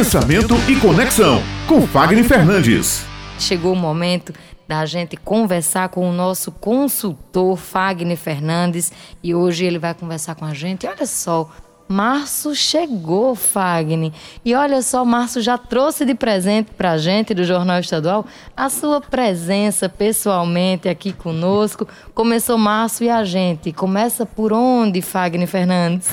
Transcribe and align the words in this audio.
Pensamento 0.00 0.54
e 0.66 0.80
Conexão, 0.80 1.42
com 1.68 1.86
Fagner 1.86 2.24
Fernandes. 2.24 3.04
Chegou 3.38 3.74
o 3.74 3.76
momento 3.76 4.32
da 4.66 4.86
gente 4.86 5.14
conversar 5.14 5.90
com 5.90 6.08
o 6.08 6.12
nosso 6.12 6.50
consultor 6.50 7.54
Fagner 7.58 8.16
Fernandes 8.16 8.90
e 9.22 9.34
hoje 9.34 9.66
ele 9.66 9.78
vai 9.78 9.92
conversar 9.92 10.36
com 10.36 10.46
a 10.46 10.54
gente. 10.54 10.86
Olha 10.86 11.04
só, 11.04 11.50
Março 11.86 12.54
chegou, 12.54 13.34
Fagner. 13.34 14.10
E 14.42 14.54
olha 14.54 14.80
só, 14.80 15.04
Março 15.04 15.42
já 15.42 15.58
trouxe 15.58 16.06
de 16.06 16.14
presente 16.14 16.70
para 16.74 16.92
a 16.92 16.96
gente 16.96 17.34
do 17.34 17.44
Jornal 17.44 17.80
Estadual 17.80 18.24
a 18.56 18.70
sua 18.70 19.02
presença 19.02 19.86
pessoalmente 19.86 20.88
aqui 20.88 21.12
conosco. 21.12 21.86
Começou 22.14 22.56
Março 22.56 23.04
e 23.04 23.10
a 23.10 23.22
gente. 23.22 23.70
Começa 23.70 24.24
por 24.24 24.50
onde, 24.50 25.02
Fagner 25.02 25.46
Fernandes? 25.46 26.08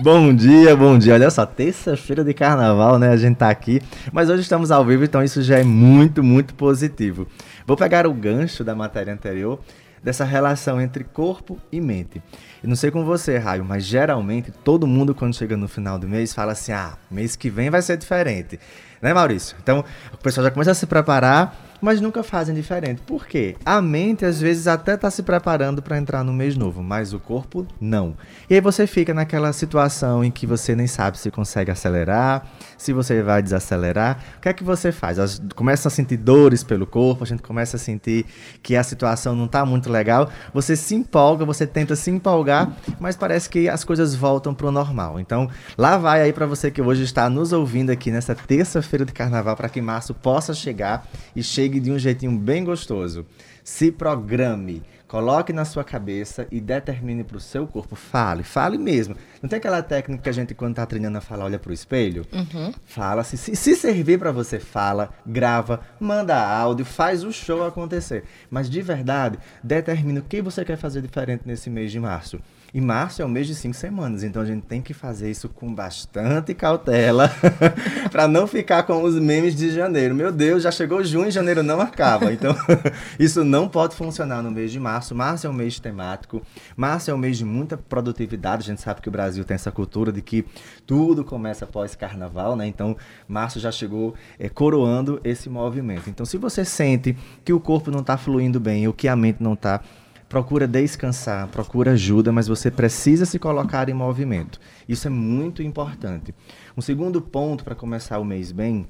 Bom 0.00 0.32
dia, 0.32 0.76
bom 0.76 0.96
dia. 0.96 1.14
Olha 1.14 1.28
só, 1.28 1.44
terça-feira 1.44 2.22
de 2.22 2.32
carnaval, 2.32 3.00
né? 3.00 3.08
A 3.08 3.16
gente 3.16 3.36
tá 3.36 3.50
aqui, 3.50 3.82
mas 4.12 4.30
hoje 4.30 4.42
estamos 4.42 4.70
ao 4.70 4.84
vivo, 4.84 5.02
então 5.02 5.24
isso 5.24 5.42
já 5.42 5.58
é 5.58 5.64
muito, 5.64 6.22
muito 6.22 6.54
positivo. 6.54 7.26
Vou 7.66 7.76
pegar 7.76 8.06
o 8.06 8.14
gancho 8.14 8.62
da 8.62 8.76
matéria 8.76 9.12
anterior 9.12 9.58
dessa 10.00 10.24
relação 10.24 10.80
entre 10.80 11.02
corpo 11.02 11.58
e 11.72 11.80
mente. 11.80 12.22
E 12.62 12.66
não 12.68 12.76
sei 12.76 12.92
com 12.92 13.04
você, 13.04 13.38
Raio, 13.38 13.64
mas 13.64 13.84
geralmente 13.84 14.52
todo 14.52 14.86
mundo 14.86 15.16
quando 15.16 15.34
chega 15.34 15.56
no 15.56 15.66
final 15.66 15.98
do 15.98 16.08
mês 16.08 16.32
fala 16.32 16.52
assim: 16.52 16.70
"Ah, 16.70 16.92
mês 17.10 17.34
que 17.34 17.50
vem 17.50 17.68
vai 17.68 17.82
ser 17.82 17.96
diferente". 17.96 18.60
Né, 19.02 19.12
Maurício? 19.12 19.56
Então, 19.60 19.84
o 20.12 20.16
pessoal 20.18 20.44
já 20.44 20.50
começa 20.52 20.70
a 20.70 20.74
se 20.74 20.86
preparar 20.86 21.56
mas 21.80 22.00
nunca 22.00 22.22
fazem 22.22 22.54
diferente. 22.54 23.00
Por 23.06 23.26
quê? 23.26 23.56
A 23.64 23.80
mente 23.80 24.24
às 24.24 24.40
vezes 24.40 24.66
até 24.66 24.94
está 24.94 25.10
se 25.10 25.22
preparando 25.22 25.82
para 25.82 25.98
entrar 25.98 26.24
no 26.24 26.32
mês 26.32 26.56
novo, 26.56 26.82
mas 26.82 27.12
o 27.12 27.20
corpo 27.20 27.66
não. 27.80 28.16
E 28.48 28.54
aí 28.54 28.60
você 28.60 28.86
fica 28.86 29.12
naquela 29.12 29.52
situação 29.52 30.24
em 30.24 30.30
que 30.30 30.46
você 30.46 30.74
nem 30.74 30.86
sabe 30.86 31.18
se 31.18 31.30
consegue 31.30 31.70
acelerar, 31.70 32.46
se 32.76 32.92
você 32.92 33.22
vai 33.22 33.42
desacelerar. 33.42 34.22
O 34.38 34.40
que 34.40 34.48
é 34.48 34.52
que 34.52 34.64
você 34.64 34.92
faz? 34.92 35.40
Começa 35.54 35.88
a 35.88 35.90
sentir 35.90 36.16
dores 36.16 36.62
pelo 36.62 36.86
corpo, 36.86 37.24
a 37.24 37.26
gente 37.26 37.42
começa 37.42 37.76
a 37.76 37.80
sentir 37.80 38.24
que 38.62 38.76
a 38.76 38.82
situação 38.82 39.34
não 39.34 39.46
está 39.46 39.64
muito 39.64 39.90
legal. 39.90 40.30
Você 40.54 40.76
se 40.76 40.94
empolga, 40.94 41.44
você 41.44 41.66
tenta 41.66 41.94
se 41.96 42.10
empolgar, 42.10 42.72
mas 42.98 43.16
parece 43.16 43.48
que 43.48 43.68
as 43.68 43.84
coisas 43.84 44.14
voltam 44.14 44.54
para 44.54 44.66
o 44.66 44.72
normal. 44.72 45.20
Então, 45.20 45.48
lá 45.76 45.98
vai 45.98 46.22
aí 46.22 46.32
para 46.32 46.46
você 46.46 46.70
que 46.70 46.80
hoje 46.80 47.02
está 47.02 47.28
nos 47.28 47.52
ouvindo 47.52 47.90
aqui 47.90 48.10
nessa 48.10 48.34
terça-feira 48.34 49.04
de 49.04 49.12
carnaval 49.12 49.56
para 49.56 49.68
que 49.68 49.80
março 49.80 50.14
possa 50.14 50.54
chegar 50.54 51.06
e 51.34 51.42
chegue 51.42 51.67
chegue 51.68 51.80
de 51.80 51.92
um 51.92 51.98
jeitinho 51.98 52.32
bem 52.32 52.64
gostoso. 52.64 53.26
Se 53.62 53.92
programe. 53.92 54.82
Coloque 55.06 55.54
na 55.54 55.64
sua 55.64 55.82
cabeça 55.82 56.46
e 56.50 56.60
determine 56.60 57.24
para 57.24 57.38
o 57.38 57.40
seu 57.40 57.66
corpo. 57.66 57.96
Fale, 57.96 58.42
fale 58.42 58.76
mesmo. 58.76 59.16
Não 59.40 59.48
tem 59.48 59.56
aquela 59.56 59.82
técnica 59.82 60.22
que 60.22 60.28
a 60.28 60.32
gente, 60.32 60.54
quando 60.54 60.72
está 60.72 60.84
treinando 60.84 61.16
a 61.16 61.20
falar, 61.22 61.46
olha 61.46 61.58
para 61.58 61.70
o 61.70 61.72
espelho? 61.72 62.26
Uhum. 62.30 62.72
Fala. 62.84 63.24
Se, 63.24 63.38
se, 63.38 63.56
se 63.56 63.74
servir 63.74 64.18
para 64.18 64.32
você, 64.32 64.58
fala, 64.58 65.08
grava, 65.26 65.80
manda 65.98 66.36
áudio, 66.36 66.84
faz 66.84 67.24
o 67.24 67.32
show 67.32 67.66
acontecer. 67.66 68.24
Mas 68.50 68.68
de 68.68 68.82
verdade, 68.82 69.38
determine 69.62 70.18
o 70.18 70.22
que 70.22 70.42
você 70.42 70.62
quer 70.62 70.76
fazer 70.76 71.00
diferente 71.00 71.42
nesse 71.46 71.70
mês 71.70 71.90
de 71.90 71.98
março. 71.98 72.38
E 72.72 72.82
março 72.82 73.22
é 73.22 73.24
o 73.24 73.28
mês 73.28 73.46
de 73.46 73.54
cinco 73.54 73.74
semanas, 73.74 74.22
então 74.22 74.42
a 74.42 74.44
gente 74.44 74.62
tem 74.62 74.82
que 74.82 74.92
fazer 74.92 75.30
isso 75.30 75.48
com 75.48 75.74
bastante 75.74 76.52
cautela 76.52 77.30
para 78.12 78.28
não 78.28 78.46
ficar 78.46 78.82
com 78.82 79.02
os 79.02 79.14
memes 79.14 79.56
de 79.56 79.70
janeiro. 79.70 80.14
Meu 80.14 80.30
Deus, 80.30 80.64
já 80.64 80.70
chegou 80.70 81.02
junho 81.02 81.28
e 81.28 81.30
janeiro 81.30 81.62
não 81.62 81.80
acaba. 81.80 82.30
Então, 82.30 82.54
isso 83.18 83.42
não 83.42 83.66
pode 83.68 83.96
funcionar 83.96 84.42
no 84.42 84.50
mês 84.50 84.70
de 84.70 84.78
março. 84.78 85.14
Março 85.14 85.46
é 85.46 85.50
um 85.50 85.52
mês 85.54 85.80
temático, 85.80 86.42
março 86.76 87.10
é 87.10 87.14
um 87.14 87.18
mês 87.18 87.38
de 87.38 87.44
muita 87.44 87.78
produtividade. 87.78 88.64
A 88.64 88.66
gente 88.66 88.82
sabe 88.82 89.00
que 89.00 89.08
o 89.08 89.12
Brasil 89.12 89.44
tem 89.46 89.54
essa 89.54 89.72
cultura 89.72 90.12
de 90.12 90.20
que 90.20 90.44
tudo 90.86 91.24
começa 91.24 91.64
após 91.64 91.94
carnaval, 91.94 92.54
né? 92.54 92.66
Então, 92.66 92.94
março 93.26 93.58
já 93.58 93.72
chegou 93.72 94.14
é, 94.38 94.46
coroando 94.50 95.18
esse 95.24 95.48
movimento. 95.48 96.10
Então, 96.10 96.26
se 96.26 96.36
você 96.36 96.66
sente 96.66 97.16
que 97.42 97.52
o 97.52 97.60
corpo 97.60 97.90
não 97.90 98.00
está 98.00 98.18
fluindo 98.18 98.60
bem 98.60 98.86
ou 98.86 98.92
que 98.92 99.08
a 99.08 99.16
mente 99.16 99.42
não 99.42 99.54
está 99.54 99.80
procura 100.28 100.66
descansar, 100.66 101.48
procura 101.48 101.92
ajuda, 101.92 102.30
mas 102.30 102.48
você 102.48 102.70
precisa 102.70 103.24
se 103.24 103.38
colocar 103.38 103.88
em 103.88 103.94
movimento. 103.94 104.60
Isso 104.88 105.06
é 105.06 105.10
muito 105.10 105.62
importante. 105.62 106.34
Um 106.76 106.80
segundo 106.80 107.20
ponto 107.20 107.64
para 107.64 107.74
começar 107.74 108.18
o 108.18 108.24
mês 108.24 108.52
bem 108.52 108.86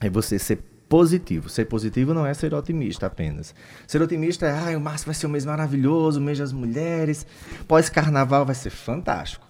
é 0.00 0.10
você 0.10 0.38
ser 0.38 0.58
positivo. 0.88 1.48
Ser 1.48 1.66
positivo 1.66 2.12
não 2.12 2.26
é 2.26 2.34
ser 2.34 2.52
otimista 2.52 3.06
apenas. 3.06 3.54
Ser 3.86 4.02
otimista 4.02 4.46
é, 4.46 4.74
ah, 4.74 4.76
o 4.76 4.80
março 4.80 5.06
vai 5.06 5.14
ser 5.14 5.26
um 5.26 5.30
mês 5.30 5.46
maravilhoso, 5.46 6.20
o 6.20 6.22
mês 6.22 6.38
das 6.38 6.52
mulheres, 6.52 7.26
pós-carnaval 7.66 8.44
vai 8.44 8.54
ser 8.54 8.70
fantástico. 8.70 9.46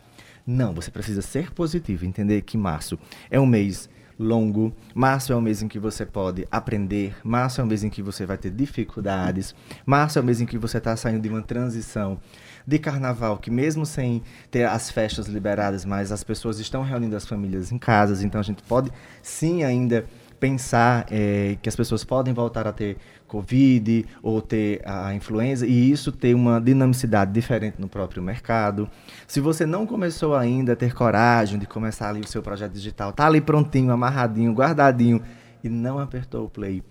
Não, 0.47 0.75
você 0.75 0.91
precisa 0.91 1.23
ser 1.23 1.51
positivo, 1.53 2.05
entender 2.05 2.43
que 2.43 2.59
março 2.59 2.99
é 3.31 3.41
um 3.41 3.47
mês 3.47 3.89
longo. 4.19 4.75
Março 4.95 5.33
é 5.33 5.37
um 5.37 5.41
mês 5.41 5.63
em 5.63 5.69
que 5.69 5.79
você 5.79 6.05
pode 6.05 6.47
aprender. 6.51 7.15
Março 7.25 7.61
é 7.61 7.65
um 7.65 7.67
mês 7.67 7.85
em 7.85 7.91
que 7.91 8.03
você 8.03 8.27
vai 8.27 8.39
ter 8.39 8.51
dificuldades. 8.51 9.55
Março 9.85 10.19
é 10.19 10.23
um 10.23 10.25
mês 10.25 10.41
em 10.41 10.47
que 10.47 10.59
você 10.59 10.79
está 10.79 10.97
saindo 10.97 11.23
de 11.23 11.29
uma 11.29 11.43
transição 11.43 12.21
de 12.67 12.79
carnaval, 12.79 13.39
que 13.39 13.51
mesmo 13.51 13.85
sem 13.85 14.23
ter 14.51 14.65
as 14.65 14.91
festas 14.91 15.27
liberadas, 15.27 15.85
mas 15.85 16.13
as 16.13 16.23
pessoas 16.23 16.59
estão 16.59 16.83
reunindo 16.83 17.17
as 17.17 17.27
famílias 17.27 17.73
em 17.73 17.79
casas, 17.79 18.23
então 18.23 18.41
a 18.41 18.45
gente 18.45 18.63
pode 18.63 18.91
sim 19.23 19.65
ainda 19.65 20.07
pensar 20.43 21.07
é, 21.09 21.57
que 21.63 21.69
as 21.69 21.77
pessoas 21.77 22.03
podem 22.03 22.35
voltar 22.35 22.67
a 22.67 22.73
ter 22.73 22.97
Covid 23.29 24.05
ou 24.21 24.43
ter 24.43 24.83
a 24.85 25.15
influenza 25.15 25.65
e 25.65 25.93
isso 25.93 26.11
ter 26.11 26.35
uma 26.35 26.61
dinamicidade 26.61 27.31
diferente 27.31 27.81
no 27.81 27.89
próprio 27.89 28.21
mercado. 28.21 28.91
Se 29.29 29.39
você 29.39 29.65
não 29.65 29.87
começou 29.87 30.35
ainda 30.35 30.73
a 30.73 30.77
ter 30.77 30.93
coragem 30.93 31.61
de 31.61 31.67
começar 31.67 32.09
ali 32.09 32.23
o 32.23 32.27
seu 32.27 32.43
projeto 32.43 32.73
digital, 32.73 33.13
tá 33.13 33.25
ali 33.25 33.41
prontinho, 33.41 33.93
amarradinho, 33.93 34.53
guardadinho 34.53 35.23
e 35.63 35.69
não 35.69 36.01
apertou 36.01 36.47
o 36.47 36.51
play, 36.51 36.83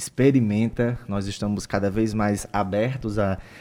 experimenta. 0.00 0.98
Nós 1.06 1.26
estamos 1.26 1.66
cada 1.66 1.90
vez 1.90 2.14
mais 2.14 2.46
abertos 2.52 3.16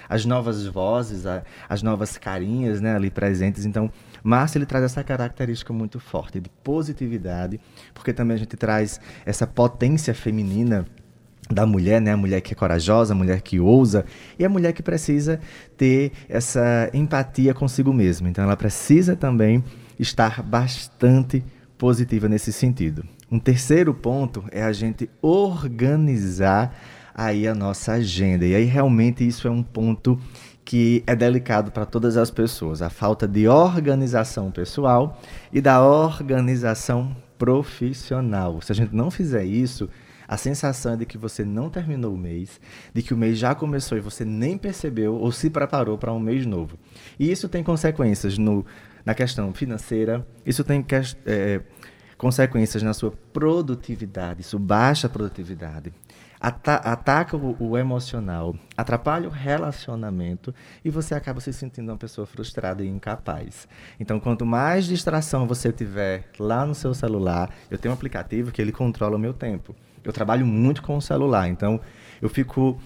às 0.08 0.26
novas 0.26 0.66
vozes, 0.66 1.26
às 1.68 1.84
novas 1.84 2.18
carinhas 2.18 2.80
né, 2.80 2.96
ali 2.96 3.12
presentes. 3.12 3.66
Então, 3.66 3.92
Márcio 4.24 4.58
ele 4.58 4.66
traz 4.66 4.86
essa 4.86 5.04
característica 5.04 5.74
muito 5.74 6.00
forte 6.00 6.40
de 6.40 6.50
positividade, 6.64 7.60
porque 7.94 8.14
também 8.14 8.36
a 8.36 8.40
gente 8.40 8.56
traz 8.56 9.02
essa 9.26 9.46
potência 9.46 10.14
feminina 10.14 10.86
da 11.52 11.66
mulher, 11.66 12.00
né? 12.00 12.14
A 12.14 12.18
mulher 12.18 12.42
que 12.42 12.54
é 12.54 12.56
corajosa, 12.56 13.14
a 13.14 13.18
mulher 13.18 13.42
que 13.42 13.60
ousa 13.60 14.06
e 14.38 14.46
a 14.46 14.50
mulher 14.50 14.72
que 14.72 14.84
precisa 14.84 15.40
ter 15.76 16.12
essa 16.30 16.90
empatia 16.94 17.54
consigo 17.54 17.92
mesma. 17.92 18.30
Então 18.30 18.44
ela 18.44 18.56
precisa 18.56 19.16
também 19.16 19.64
estar 19.98 20.44
bastante 20.44 21.44
positiva 21.78 22.30
nesse 22.30 22.54
sentido. 22.54 23.04
Um 23.32 23.40
terceiro 23.40 23.94
ponto 23.94 24.44
é 24.52 24.64
a 24.64 24.72
gente 24.72 25.10
organizar 25.22 26.76
aí 27.14 27.48
a 27.48 27.54
nossa 27.54 27.94
agenda. 27.94 28.46
E 28.46 28.56
aí 28.56 28.66
realmente 28.66 29.28
isso 29.28 29.48
é 29.48 29.52
um 29.52 29.62
ponto 29.62 30.20
que 30.66 31.04
é 31.08 31.16
delicado 31.16 31.72
para 31.72 31.86
todas 31.86 32.16
as 32.16 32.30
pessoas, 32.30 32.82
a 32.82 32.90
falta 32.90 33.28
de 33.28 33.48
organização 33.48 34.52
pessoal 34.52 35.20
e 35.52 35.60
da 35.60 35.84
organização 35.84 37.16
profissional. 37.38 38.62
Se 38.62 38.72
a 38.72 38.76
gente 38.76 38.96
não 38.96 39.10
fizer 39.10 39.44
isso, 39.44 39.90
a 40.28 40.38
sensação 40.38 40.94
é 40.94 40.98
de 40.98 41.06
que 41.08 41.18
você 41.18 41.44
não 41.44 41.72
terminou 41.72 42.14
o 42.14 42.18
mês, 42.18 42.62
de 42.94 43.02
que 43.02 43.16
o 43.16 43.18
mês 43.18 43.38
já 43.38 43.56
começou 43.56 43.98
e 43.98 44.02
você 44.02 44.24
nem 44.24 44.60
percebeu 44.60 45.16
ou 45.16 45.32
se 45.32 45.50
preparou 45.50 45.98
para 45.98 46.14
um 46.14 46.20
mês 46.20 46.46
novo. 46.46 46.78
E 47.20 47.32
isso 47.32 47.50
tem 47.50 47.64
consequências 47.64 48.38
no, 48.38 48.64
na 49.04 49.16
questão 49.16 49.52
financeira, 49.54 50.24
isso 50.46 50.64
tem 50.64 50.86
é, 51.26 51.62
consequências 52.20 52.84
na 52.84 52.94
sua 52.94 53.12
produtividade, 53.34 54.42
isso 54.42 54.60
baixa 54.60 55.08
a 55.08 55.10
produtividade 55.10 55.92
ata 56.40 56.76
ataca 56.76 57.36
o, 57.36 57.56
o, 57.60 57.78
emocional, 57.78 58.56
atrapalha 58.78 59.28
o 59.28 59.32
relacionamento 59.32 60.56
e 60.84 60.90
você 60.90 61.14
acaba 61.14 61.42
se 61.42 61.52
sentindo 61.52 61.92
uma 61.92 61.98
pessoa 61.98 62.26
frustrada 62.26 62.84
e 62.84 62.88
incapaz. 62.88 63.68
Então, 64.00 64.20
quanto 64.20 64.46
mais 64.46 64.86
distração 64.86 65.46
você 65.46 65.72
tiver 65.72 66.30
lá 66.40 66.66
no 66.66 66.74
seu 66.74 66.94
celular, 66.94 67.54
eu 67.70 67.78
tenho 67.78 67.94
um 67.94 67.98
aplicativo 67.98 68.52
que 68.52 68.62
ele 68.62 68.72
controla 68.72 69.18
o 69.18 69.20
meu 69.20 69.34
tempo. 69.34 69.76
Eu 70.04 70.14
trabalho 70.14 70.46
muito 70.46 70.82
com 70.82 70.96
o 70.96 71.02
celular, 71.02 71.50
então 71.50 71.82
eu 72.22 72.30
fico 72.30 72.80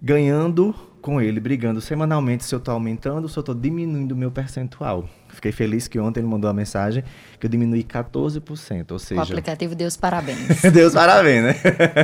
ganhando 0.00 0.74
com 1.04 1.20
ele, 1.20 1.38
brigando 1.38 1.82
semanalmente 1.82 2.46
se 2.46 2.54
eu 2.54 2.58
estou 2.58 2.72
aumentando 2.72 3.24
ou 3.24 3.28
se 3.28 3.38
eu 3.38 3.42
estou 3.42 3.54
diminuindo 3.54 4.12
o 4.12 4.16
meu 4.16 4.30
percentual. 4.30 5.06
Fiquei 5.28 5.52
feliz 5.52 5.86
que 5.86 5.98
ontem 6.00 6.20
ele 6.20 6.26
mandou 6.26 6.48
uma 6.48 6.54
mensagem 6.54 7.04
que 7.38 7.44
eu 7.44 7.50
diminui 7.50 7.84
14%, 7.84 8.90
ou 8.90 8.98
seja... 8.98 9.20
O 9.20 9.22
aplicativo 9.22 9.74
Deus 9.74 9.98
parabéns. 9.98 10.62
Deus 10.72 10.94
parabéns, 10.94 11.44
né? 11.44 11.54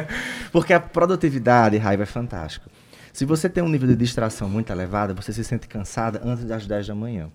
Porque 0.52 0.75
a 0.75 0.79
produtividade, 0.79 1.79
raiva, 1.79 2.02
é 2.02 2.06
fantástico. 2.06 2.69
Se 3.11 3.25
você 3.25 3.49
tem 3.49 3.64
um 3.64 3.70
nível 3.70 3.88
de 3.88 3.97
distração 3.97 4.50
muito 4.50 4.70
elevado, 4.70 5.14
você 5.14 5.32
se 5.32 5.44
sente 5.44 5.67
cansada 5.67 6.20
antes 6.23 6.44
das 6.44 6.67
10 6.67 6.88
da 6.88 6.94
manhã. 6.94 7.31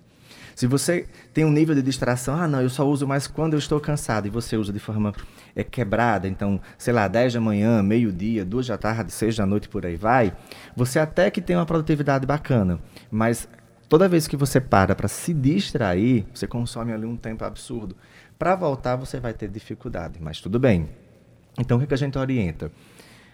Se 0.56 0.68
você 0.68 1.06
tem 1.34 1.44
um 1.44 1.52
nível 1.52 1.76
de 1.76 1.82
distração, 1.82 2.34
ah, 2.38 2.48
não, 2.48 2.62
eu 2.62 2.70
só 2.70 2.88
uso 2.88 3.06
mais 3.06 3.28
quando 3.28 3.54
eu 3.54 3.60
estou 3.60 3.78
cansado, 3.78 4.26
e 4.26 4.30
você 4.30 4.56
usa 4.56 4.72
de 4.72 4.80
forma 4.80 5.14
é, 5.54 5.66
quebrada, 5.66 6.30
então, 6.30 6.62
sei 6.78 6.94
lá, 6.94 7.10
10 7.10 7.34
da 7.34 7.42
manhã, 7.42 7.84
meio-dia, 7.84 8.46
2 8.46 8.68
da 8.68 8.78
tarde, 8.78 9.12
6 9.12 9.36
da 9.36 9.46
noite, 9.46 9.68
por 9.68 9.86
aí 9.86 9.98
vai, 9.98 10.34
você 10.74 10.98
até 10.98 11.30
que 11.30 11.42
tem 11.42 11.58
uma 11.58 11.66
produtividade 11.66 12.26
bacana, 12.26 12.80
mas 13.12 13.50
toda 13.90 14.08
vez 14.08 14.28
que 14.28 14.38
você 14.38 14.62
para 14.62 14.96
para 14.96 15.10
se 15.10 15.34
distrair, 15.34 16.26
você 16.34 16.48
consome 16.48 16.94
ali 16.94 17.06
um 17.06 17.18
tempo 17.18 17.44
absurdo. 17.44 17.96
Para 18.40 18.56
voltar, 18.56 18.96
você 18.96 19.20
vai 19.20 19.34
ter 19.34 19.50
dificuldade, 19.50 20.20
mas 20.22 20.40
tudo 20.40 20.58
bem. 20.58 20.90
Então, 21.60 21.78
o 21.78 21.82
que, 21.82 21.88
que 21.88 21.94
a 21.94 21.98
gente 21.98 22.18
orienta? 22.18 22.72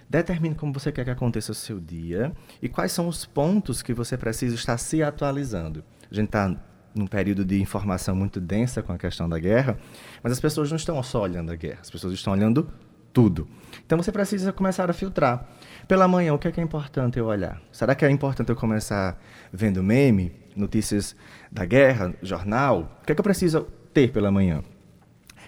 Determine 0.09 0.55
como 0.55 0.73
você 0.73 0.91
quer 0.91 1.05
que 1.05 1.11
aconteça 1.11 1.51
o 1.51 1.55
seu 1.55 1.79
dia 1.79 2.33
e 2.61 2.67
quais 2.67 2.91
são 2.91 3.07
os 3.07 3.25
pontos 3.25 3.81
que 3.81 3.93
você 3.93 4.17
precisa 4.17 4.55
estar 4.55 4.77
se 4.77 5.01
atualizando. 5.01 5.83
A 6.11 6.13
gente 6.13 6.27
está 6.27 6.55
num 6.93 7.07
período 7.07 7.45
de 7.45 7.61
informação 7.61 8.15
muito 8.15 8.39
densa 8.39 8.81
com 8.81 8.91
a 8.91 8.97
questão 8.97 9.27
da 9.27 9.39
guerra, 9.39 9.77
mas 10.21 10.33
as 10.33 10.39
pessoas 10.39 10.69
não 10.69 10.75
estão 10.75 11.01
só 11.03 11.21
olhando 11.21 11.51
a 11.51 11.55
guerra, 11.55 11.79
as 11.81 11.89
pessoas 11.89 12.13
estão 12.13 12.33
olhando 12.33 12.69
tudo. 13.13 13.47
Então 13.85 13.97
você 13.97 14.11
precisa 14.11 14.51
começar 14.51 14.89
a 14.89 14.93
filtrar. 14.93 15.47
Pela 15.87 16.07
manhã, 16.07 16.33
o 16.33 16.39
que 16.39 16.47
é, 16.47 16.51
que 16.51 16.59
é 16.59 16.63
importante 16.63 17.19
eu 17.19 17.25
olhar? 17.25 17.61
Será 17.71 17.95
que 17.95 18.05
é 18.05 18.09
importante 18.09 18.49
eu 18.49 18.55
começar 18.55 19.19
vendo 19.51 19.83
meme, 19.83 20.31
notícias 20.55 21.15
da 21.51 21.65
guerra, 21.65 22.13
jornal? 22.21 22.99
O 23.01 23.05
que 23.05 23.11
é 23.11 23.15
que 23.15 23.19
eu 23.19 23.23
preciso 23.23 23.67
ter 23.93 24.11
pela 24.11 24.31
manhã? 24.31 24.63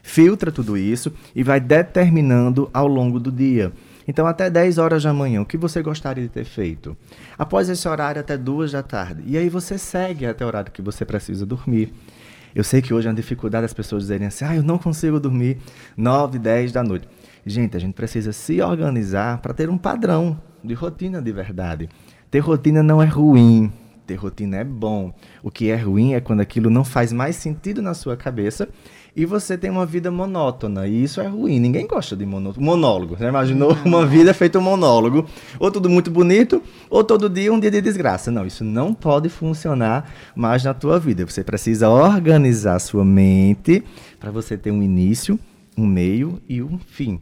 Filtra 0.01 0.51
tudo 0.51 0.77
isso 0.77 1.13
e 1.33 1.43
vai 1.43 1.61
determinando 1.61 2.69
ao 2.73 2.87
longo 2.87 3.19
do 3.19 3.31
dia. 3.31 3.71
Então, 4.07 4.27
até 4.27 4.49
10 4.49 4.77
horas 4.77 5.03
da 5.03 5.13
manhã, 5.13 5.41
o 5.41 5.45
que 5.45 5.57
você 5.57 5.81
gostaria 5.81 6.23
de 6.23 6.29
ter 6.29 6.43
feito? 6.43 6.95
Após 7.37 7.69
esse 7.69 7.87
horário, 7.87 8.19
até 8.19 8.37
2 8.37 8.71
da 8.71 8.83
tarde. 8.83 9.23
E 9.25 9.37
aí 9.37 9.49
você 9.49 9.77
segue 9.77 10.25
até 10.25 10.43
o 10.43 10.47
horário 10.47 10.71
que 10.71 10.81
você 10.81 11.05
precisa 11.05 11.45
dormir. 11.45 11.93
Eu 12.55 12.63
sei 12.63 12.81
que 12.81 12.93
hoje 12.93 13.07
é 13.07 13.09
uma 13.09 13.15
dificuldade 13.15 13.65
as 13.65 13.73
pessoas 13.73 14.03
dizerem 14.03 14.27
assim, 14.27 14.45
ah, 14.45 14.55
eu 14.55 14.63
não 14.63 14.77
consigo 14.77 15.19
dormir 15.19 15.57
9, 15.97 16.37
10 16.37 16.71
da 16.71 16.83
noite. 16.83 17.07
Gente, 17.45 17.75
a 17.75 17.79
gente 17.79 17.93
precisa 17.93 18.31
se 18.31 18.61
organizar 18.61 19.39
para 19.39 19.53
ter 19.53 19.69
um 19.69 19.77
padrão 19.77 20.39
de 20.63 20.73
rotina 20.73 21.21
de 21.21 21.31
verdade. 21.31 21.89
Ter 22.29 22.39
rotina 22.39 22.83
não 22.83 23.01
é 23.01 23.05
ruim, 23.05 23.71
ter 24.05 24.15
rotina 24.15 24.57
é 24.57 24.63
bom. 24.63 25.13
O 25.41 25.49
que 25.49 25.69
é 25.69 25.75
ruim 25.75 26.13
é 26.13 26.21
quando 26.21 26.41
aquilo 26.41 26.69
não 26.69 26.83
faz 26.83 27.11
mais 27.11 27.35
sentido 27.35 27.81
na 27.81 27.93
sua 27.93 28.15
cabeça 28.15 28.69
e 29.15 29.25
você 29.25 29.57
tem 29.57 29.69
uma 29.69 29.85
vida 29.85 30.09
monótona. 30.09 30.87
E 30.87 31.03
isso 31.03 31.21
é 31.21 31.27
ruim. 31.27 31.59
Ninguém 31.59 31.85
gosta 31.85 32.15
de 32.15 32.25
monó 32.25 32.53
monólogo. 32.57 33.15
Você 33.15 33.25
imaginou 33.25 33.77
uma 33.85 34.05
vida 34.05 34.33
feita 34.33 34.57
um 34.57 34.61
monólogo? 34.61 35.25
Ou 35.59 35.69
tudo 35.69 35.89
muito 35.89 36.09
bonito, 36.09 36.61
ou 36.89 37.03
todo 37.03 37.29
dia 37.29 37.53
um 37.53 37.59
dia 37.59 37.69
de 37.69 37.81
desgraça. 37.81 38.31
Não, 38.31 38.45
isso 38.45 38.63
não 38.63 38.93
pode 38.93 39.29
funcionar 39.29 40.11
mais 40.35 40.63
na 40.63 40.73
tua 40.73 40.99
vida. 40.99 41.25
Você 41.25 41.43
precisa 41.43 41.89
organizar 41.89 42.79
sua 42.79 43.05
mente 43.05 43.83
para 44.19 44.31
você 44.31 44.57
ter 44.57 44.71
um 44.71 44.81
início, 44.81 45.39
um 45.77 45.85
meio 45.85 46.41
e 46.49 46.61
um 46.63 46.79
fim. 46.79 47.21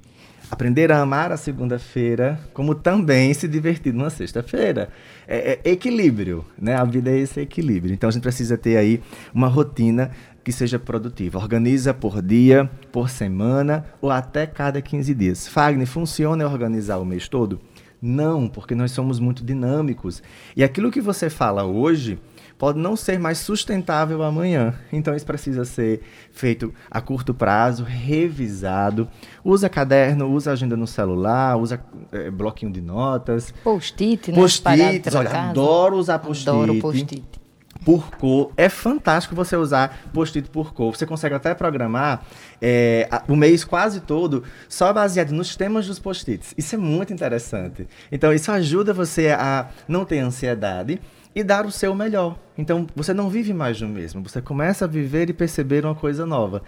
Aprender 0.51 0.91
a 0.91 0.99
amar 0.99 1.31
a 1.31 1.37
segunda-feira, 1.37 2.37
como 2.53 2.75
também 2.75 3.33
se 3.33 3.47
divertir 3.47 3.93
numa 3.93 4.09
sexta-feira. 4.09 4.89
É, 5.25 5.57
é, 5.63 5.71
equilíbrio, 5.71 6.43
né? 6.59 6.75
A 6.75 6.83
vida 6.83 7.09
é 7.09 7.17
esse 7.17 7.39
equilíbrio. 7.39 7.93
Então 7.93 8.09
a 8.09 8.11
gente 8.11 8.21
precisa 8.21 8.57
ter 8.57 8.75
aí 8.75 9.01
uma 9.33 9.47
rotina 9.47 10.11
que 10.43 10.51
seja 10.51 10.79
produtiva. 10.79 11.39
Organiza 11.39 11.93
por 11.93 12.21
dia, 12.21 12.69
por 12.91 13.09
semana 13.09 13.85
ou 14.01 14.09
até 14.09 14.45
cada 14.45 14.81
15 14.81 15.13
dias. 15.13 15.47
Fagner, 15.47 15.87
funciona 15.87 16.47
organizar 16.47 16.97
o 16.97 17.05
mês 17.05 17.27
todo? 17.27 17.59
Não, 18.01 18.47
porque 18.47 18.73
nós 18.73 18.91
somos 18.91 19.19
muito 19.19 19.43
dinâmicos. 19.43 20.23
E 20.55 20.63
aquilo 20.63 20.89
que 20.89 20.99
você 20.99 21.29
fala 21.29 21.63
hoje 21.63 22.17
pode 22.57 22.79
não 22.79 22.95
ser 22.95 23.19
mais 23.19 23.37
sustentável 23.37 24.23
amanhã. 24.23 24.73
Então 24.91 25.15
isso 25.15 25.25
precisa 25.25 25.65
ser 25.65 26.01
feito 26.31 26.73
a 26.89 26.99
curto 26.99 27.31
prazo, 27.31 27.83
revisado. 27.83 29.07
Usa 29.43 29.69
caderno, 29.69 30.31
usa 30.31 30.51
agenda 30.51 30.75
no 30.75 30.87
celular, 30.87 31.57
usa 31.57 31.79
é, 32.11 32.31
bloquinho 32.31 32.71
de 32.71 32.81
notas. 32.81 33.53
Post-it, 33.63 34.31
né? 34.31 34.37
Post-it, 34.37 35.15
olha, 35.15 35.49
adoro 35.49 35.97
usar 35.97 36.17
post-it. 36.17 36.49
Adoro 36.49 36.79
post-it 36.79 37.40
por 37.83 38.11
cor. 38.11 38.51
É 38.55 38.69
fantástico 38.69 39.35
você 39.35 39.55
usar 39.55 40.09
post-it 40.13 40.49
por 40.49 40.73
cor. 40.73 40.95
Você 40.95 41.05
consegue 41.05 41.35
até 41.35 41.53
programar 41.53 42.23
é, 42.61 43.09
o 43.27 43.35
mês 43.35 43.63
quase 43.63 44.01
todo 44.01 44.43
só 44.69 44.93
baseado 44.93 45.31
nos 45.31 45.55
temas 45.55 45.87
dos 45.87 45.99
post-its. 45.99 46.53
Isso 46.57 46.75
é 46.75 46.77
muito 46.77 47.11
interessante. 47.13 47.87
Então, 48.11 48.33
isso 48.33 48.51
ajuda 48.51 48.93
você 48.93 49.29
a 49.29 49.69
não 49.87 50.05
ter 50.05 50.19
ansiedade 50.19 51.01
e 51.33 51.43
dar 51.43 51.65
o 51.65 51.71
seu 51.71 51.95
melhor. 51.95 52.37
Então, 52.57 52.85
você 52.95 53.13
não 53.13 53.29
vive 53.29 53.53
mais 53.53 53.79
do 53.79 53.87
mesmo. 53.87 54.21
Você 54.23 54.41
começa 54.41 54.85
a 54.85 54.87
viver 54.87 55.29
e 55.29 55.33
perceber 55.33 55.85
uma 55.85 55.95
coisa 55.95 56.25
nova. 56.25 56.61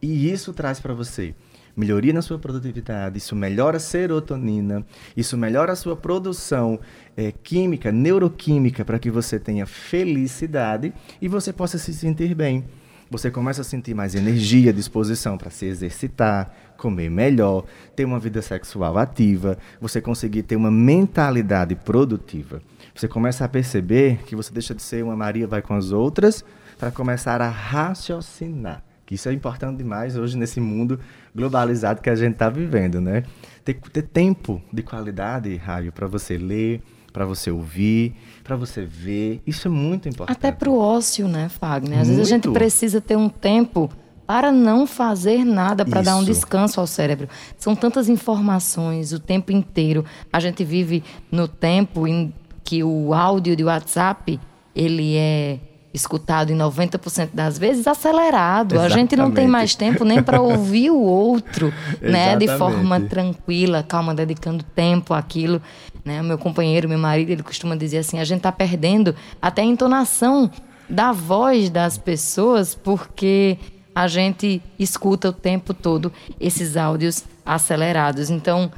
E 0.00 0.30
isso 0.30 0.52
traz 0.52 0.80
para 0.80 0.94
você 0.94 1.34
melhoria 1.76 2.12
na 2.12 2.22
sua 2.22 2.38
produtividade, 2.38 3.18
isso 3.18 3.34
melhora 3.34 3.78
a 3.78 3.80
serotonina, 3.80 4.84
isso 5.16 5.36
melhora 5.36 5.72
a 5.72 5.76
sua 5.76 5.96
produção 5.96 6.78
é, 7.16 7.32
química, 7.32 7.90
neuroquímica, 7.90 8.84
para 8.84 8.98
que 8.98 9.10
você 9.10 9.38
tenha 9.38 9.66
felicidade 9.66 10.92
e 11.20 11.28
você 11.28 11.52
possa 11.52 11.78
se 11.78 11.92
sentir 11.92 12.34
bem. 12.34 12.64
Você 13.10 13.30
começa 13.30 13.60
a 13.60 13.64
sentir 13.64 13.92
mais 13.92 14.14
energia, 14.14 14.72
disposição 14.72 15.36
para 15.36 15.50
se 15.50 15.66
exercitar, 15.66 16.50
comer 16.78 17.10
melhor, 17.10 17.66
ter 17.94 18.06
uma 18.06 18.18
vida 18.18 18.40
sexual 18.40 18.96
ativa, 18.96 19.58
você 19.78 20.00
conseguir 20.00 20.44
ter 20.44 20.56
uma 20.56 20.70
mentalidade 20.70 21.74
produtiva. 21.74 22.62
Você 22.94 23.06
começa 23.06 23.44
a 23.44 23.48
perceber 23.48 24.22
que 24.24 24.34
você 24.34 24.50
deixa 24.50 24.74
de 24.74 24.80
ser 24.80 25.04
uma 25.04 25.14
Maria 25.14 25.46
vai 25.46 25.60
com 25.60 25.74
as 25.74 25.92
outras 25.92 26.42
para 26.78 26.90
começar 26.90 27.42
a 27.42 27.50
raciocinar. 27.50 28.82
Que 29.12 29.16
isso 29.16 29.28
é 29.28 29.32
importante 29.34 29.76
demais 29.76 30.16
hoje 30.16 30.38
nesse 30.38 30.58
mundo 30.58 30.98
globalizado 31.36 32.00
que 32.00 32.08
a 32.08 32.14
gente 32.14 32.32
está 32.32 32.48
vivendo, 32.48 32.98
né? 32.98 33.24
Ter, 33.62 33.74
ter 33.74 34.00
tempo 34.04 34.62
de 34.72 34.82
qualidade, 34.82 35.54
Raio, 35.56 35.92
para 35.92 36.06
você 36.06 36.38
ler, 36.38 36.80
para 37.12 37.26
você 37.26 37.50
ouvir, 37.50 38.14
para 38.42 38.56
você 38.56 38.86
ver. 38.86 39.42
Isso 39.46 39.68
é 39.68 39.70
muito 39.70 40.08
importante. 40.08 40.34
Até 40.34 40.50
para 40.50 40.70
o 40.70 40.78
ócio, 40.78 41.28
né, 41.28 41.50
Fagner? 41.50 41.98
Às 41.98 42.06
muito. 42.06 42.16
vezes 42.16 42.32
a 42.32 42.34
gente 42.34 42.50
precisa 42.52 43.02
ter 43.02 43.16
um 43.16 43.28
tempo 43.28 43.90
para 44.26 44.50
não 44.50 44.86
fazer 44.86 45.44
nada, 45.44 45.84
para 45.84 46.00
dar 46.00 46.16
um 46.16 46.24
descanso 46.24 46.80
ao 46.80 46.86
cérebro. 46.86 47.28
São 47.58 47.76
tantas 47.76 48.08
informações 48.08 49.12
o 49.12 49.18
tempo 49.18 49.52
inteiro. 49.52 50.06
A 50.32 50.40
gente 50.40 50.64
vive 50.64 51.04
no 51.30 51.46
tempo 51.46 52.08
em 52.08 52.32
que 52.64 52.82
o 52.82 53.12
áudio 53.12 53.54
de 53.54 53.62
WhatsApp 53.62 54.40
ele 54.74 55.16
é 55.16 55.60
escutado 55.92 56.50
em 56.50 56.56
90% 56.56 57.30
das 57.34 57.58
vezes 57.58 57.86
acelerado. 57.86 58.74
Exatamente. 58.74 58.92
A 58.92 58.98
gente 58.98 59.16
não 59.16 59.30
tem 59.30 59.46
mais 59.46 59.74
tempo 59.74 60.04
nem 60.04 60.22
para 60.22 60.40
ouvir 60.40 60.90
o 60.90 61.00
outro, 61.00 61.72
né, 62.00 62.36
de 62.36 62.48
forma 62.48 63.00
tranquila, 63.00 63.82
calma, 63.82 64.14
dedicando 64.14 64.64
tempo 64.64 65.12
àquilo, 65.12 65.60
né? 66.04 66.20
O 66.20 66.24
meu 66.24 66.38
companheiro, 66.38 66.88
meu 66.88 66.98
marido, 66.98 67.30
ele 67.30 67.42
costuma 67.42 67.76
dizer 67.76 67.98
assim: 67.98 68.18
a 68.18 68.24
gente 68.24 68.38
está 68.38 68.52
perdendo 68.52 69.14
até 69.40 69.62
a 69.62 69.64
entonação 69.64 70.50
da 70.88 71.12
voz 71.12 71.70
das 71.70 71.98
pessoas 71.98 72.74
porque 72.74 73.58
a 73.94 74.08
gente 74.08 74.62
escuta 74.78 75.28
o 75.28 75.32
tempo 75.32 75.74
todo 75.74 76.12
esses 76.40 76.76
áudios 76.76 77.24
acelerados. 77.44 78.30
Então, 78.30 78.70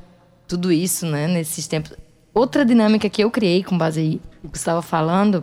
tudo 0.47 0.73
isso, 0.73 1.07
né, 1.07 1.29
nesses 1.29 1.67
tempos. 1.67 1.93
Outra 2.33 2.65
dinâmica 2.65 3.09
que 3.09 3.23
eu 3.23 3.31
criei 3.31 3.63
com 3.63 3.79
base 3.79 4.01
aí 4.01 4.21
o 4.43 4.49
que 4.49 4.59
estava 4.59 4.83
falando 4.83 5.43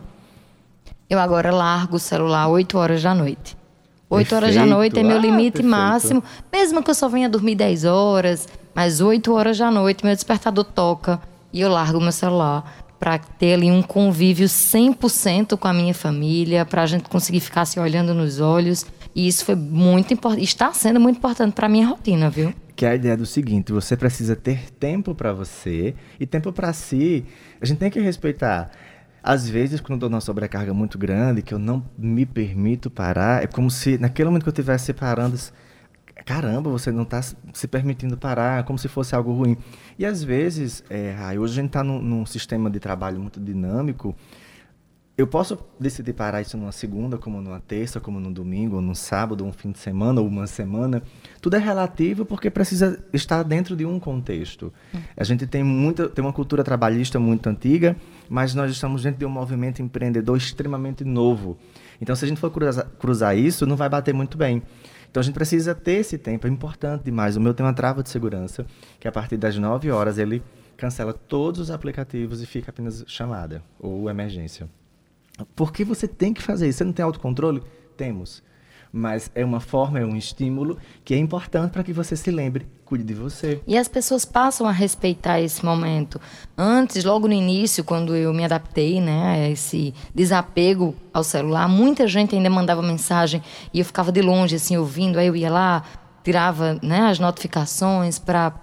eu 1.11 1.19
agora 1.19 1.51
largo 1.51 1.97
o 1.97 1.99
celular 1.99 2.47
8 2.47 2.77
horas 2.77 3.03
da 3.03 3.13
noite. 3.13 3.57
8 4.09 4.29
perfeito. 4.29 4.35
horas 4.35 4.55
da 4.55 4.65
noite 4.65 4.97
é 4.97 5.03
meu 5.03 5.17
ah, 5.17 5.19
limite 5.19 5.61
máximo. 5.61 6.23
Mesmo 6.49 6.81
que 6.81 6.89
eu 6.89 6.95
só 6.95 7.09
venha 7.09 7.27
dormir 7.27 7.55
10 7.55 7.83
horas, 7.83 8.47
mas 8.73 9.01
8 9.01 9.29
horas 9.33 9.57
da 9.57 9.69
noite 9.69 10.05
meu 10.05 10.15
despertador 10.15 10.63
toca 10.63 11.19
e 11.51 11.59
eu 11.59 11.69
largo 11.69 11.99
meu 11.99 12.13
celular 12.13 12.85
para 12.97 13.17
ter 13.17 13.55
ali 13.55 13.69
um 13.69 13.81
convívio 13.81 14.47
100% 14.47 15.57
com 15.57 15.67
a 15.67 15.73
minha 15.73 15.93
família, 15.93 16.63
para 16.63 16.83
a 16.83 16.85
gente 16.85 17.09
conseguir 17.09 17.41
ficar 17.41 17.65
se 17.65 17.77
olhando 17.77 18.13
nos 18.13 18.39
olhos. 18.39 18.85
E 19.13 19.27
isso 19.27 19.43
foi 19.43 19.55
muito 19.55 20.13
importante, 20.13 20.45
está 20.45 20.71
sendo 20.71 20.97
muito 20.97 21.17
importante 21.17 21.51
para 21.53 21.67
minha 21.67 21.87
rotina, 21.87 22.29
viu? 22.29 22.53
Que 22.73 22.85
é 22.85 22.91
a 22.91 22.95
ideia 22.95 23.17
do 23.17 23.25
seguinte, 23.25 23.73
você 23.73 23.97
precisa 23.97 24.33
ter 24.33 24.71
tempo 24.79 25.13
para 25.13 25.33
você 25.33 25.93
e 26.17 26.25
tempo 26.25 26.53
para 26.53 26.71
si. 26.71 27.25
A 27.59 27.65
gente 27.65 27.79
tem 27.79 27.91
que 27.91 27.99
respeitar 27.99 28.71
às 29.23 29.47
vezes, 29.47 29.79
quando 29.79 29.93
eu 29.93 29.99
dou 29.99 30.09
uma 30.09 30.21
sobrecarga 30.21 30.73
muito 30.73 30.97
grande, 30.97 31.41
que 31.41 31.53
eu 31.53 31.59
não 31.59 31.83
me 31.97 32.25
permito 32.25 32.89
parar, 32.89 33.43
é 33.43 33.47
como 33.47 33.69
se 33.69 33.97
naquele 33.97 34.29
momento 34.29 34.43
que 34.43 34.49
eu 34.49 34.53
estivesse 34.53 34.85
separando, 34.85 35.37
caramba, 36.25 36.69
você 36.69 36.91
não 36.91 37.03
está 37.03 37.21
se 37.21 37.67
permitindo 37.67 38.17
parar, 38.17 38.63
como 38.63 38.79
se 38.79 38.87
fosse 38.87 39.15
algo 39.15 39.31
ruim. 39.31 39.57
E 39.97 40.05
às 40.05 40.23
vezes, 40.23 40.83
é, 40.89 41.15
hoje 41.39 41.53
a 41.53 41.55
gente 41.61 41.67
está 41.67 41.83
num, 41.83 42.01
num, 42.01 42.25
sistema 42.25 42.69
de 42.69 42.79
trabalho 42.79 43.19
muito 43.19 43.39
dinâmico, 43.39 44.15
eu 45.17 45.27
posso 45.27 45.57
decidir 45.79 46.13
parar 46.13 46.41
isso 46.41 46.57
numa 46.57 46.71
segunda, 46.71 47.17
como 47.17 47.41
numa 47.41 47.59
terça, 47.59 47.99
como 47.99 48.19
num 48.19 48.31
domingo, 48.31 48.77
ou 48.77 48.81
num 48.81 48.95
sábado, 48.95 49.41
ou 49.41 49.49
um 49.49 49.53
fim 49.53 49.71
de 49.71 49.77
semana, 49.77 50.21
ou 50.21 50.27
uma 50.27 50.47
semana. 50.47 51.03
Tudo 51.41 51.57
é 51.57 51.59
relativo 51.59 52.25
porque 52.25 52.49
precisa 52.49 53.03
estar 53.13 53.43
dentro 53.43 53.75
de 53.75 53.85
um 53.85 53.99
contexto. 53.99 54.73
A 55.15 55.23
gente 55.23 55.45
tem, 55.45 55.63
muita, 55.63 56.09
tem 56.09 56.23
uma 56.23 56.33
cultura 56.33 56.63
trabalhista 56.63 57.19
muito 57.19 57.47
antiga, 57.47 57.95
mas 58.29 58.55
nós 58.55 58.71
estamos 58.71 59.03
dentro 59.03 59.19
de 59.19 59.25
um 59.25 59.29
movimento 59.29 59.81
empreendedor 59.81 60.37
extremamente 60.37 61.03
novo. 61.03 61.57
Então, 62.01 62.15
se 62.15 62.25
a 62.25 62.27
gente 62.27 62.39
for 62.39 62.49
cruzar, 62.49 62.87
cruzar 62.97 63.37
isso, 63.37 63.65
não 63.65 63.75
vai 63.75 63.89
bater 63.89 64.13
muito 64.13 64.37
bem. 64.37 64.63
Então 65.11 65.19
a 65.19 65.23
gente 65.23 65.33
precisa 65.33 65.75
ter 65.75 65.99
esse 65.99 66.17
tempo, 66.17 66.47
é 66.47 66.49
importante 66.49 67.03
demais. 67.03 67.35
O 67.35 67.41
meu 67.41 67.53
tem 67.53 67.65
uma 67.65 67.73
trava 67.73 68.01
de 68.01 68.09
segurança, 68.09 68.65
que 68.97 69.09
a 69.09 69.11
partir 69.11 69.35
das 69.35 69.57
9 69.57 69.91
horas 69.91 70.17
ele 70.17 70.41
cancela 70.77 71.11
todos 71.11 71.59
os 71.59 71.69
aplicativos 71.69 72.41
e 72.41 72.45
fica 72.45 72.71
apenas 72.71 73.03
chamada 73.07 73.61
ou 73.77 74.09
emergência. 74.09 74.69
Por 75.55 75.71
que 75.71 75.83
você 75.83 76.07
tem 76.07 76.33
que 76.33 76.41
fazer 76.41 76.67
isso? 76.67 76.79
Você 76.79 76.83
não 76.83 76.93
tem 76.93 77.03
autocontrole? 77.03 77.61
Temos. 77.97 78.43
mas 78.91 79.31
é 79.33 79.45
uma 79.45 79.59
forma, 79.59 79.99
é 79.99 80.05
um 80.05 80.15
estímulo 80.15 80.77
que 81.03 81.13
é 81.13 81.17
importante 81.17 81.71
para 81.71 81.83
que 81.83 81.93
você 81.93 82.15
se 82.15 82.29
lembre, 82.29 82.67
cuide 82.83 83.03
de 83.05 83.13
você. 83.13 83.61
E 83.65 83.77
as 83.77 83.87
pessoas 83.87 84.25
passam 84.25 84.67
a 84.67 84.71
respeitar 84.71 85.39
esse 85.39 85.63
momento. 85.63 86.19
Antes, 86.57 87.03
logo 87.05 87.27
no 87.27 87.33
início, 87.33 87.83
quando 87.83 88.15
eu 88.15 88.33
me 88.33 88.43
adaptei, 88.43 88.99
né, 88.99 89.45
a 89.45 89.49
esse 89.49 89.93
desapego 90.13 90.93
ao 91.13 91.23
celular, 91.23 91.69
muita 91.69 92.05
gente 92.07 92.35
ainda 92.35 92.49
mandava 92.49 92.81
mensagem 92.81 93.41
e 93.73 93.79
eu 93.79 93.85
ficava 93.85 94.11
de 94.11 94.21
longe 94.21 94.55
assim 94.55 94.75
ouvindo, 94.75 95.17
aí 95.17 95.27
eu 95.27 95.35
ia 95.35 95.49
lá, 95.49 95.83
tirava, 96.23 96.77
né, 96.83 97.09
as 97.09 97.17
notificações 97.17 98.19
para 98.19 98.53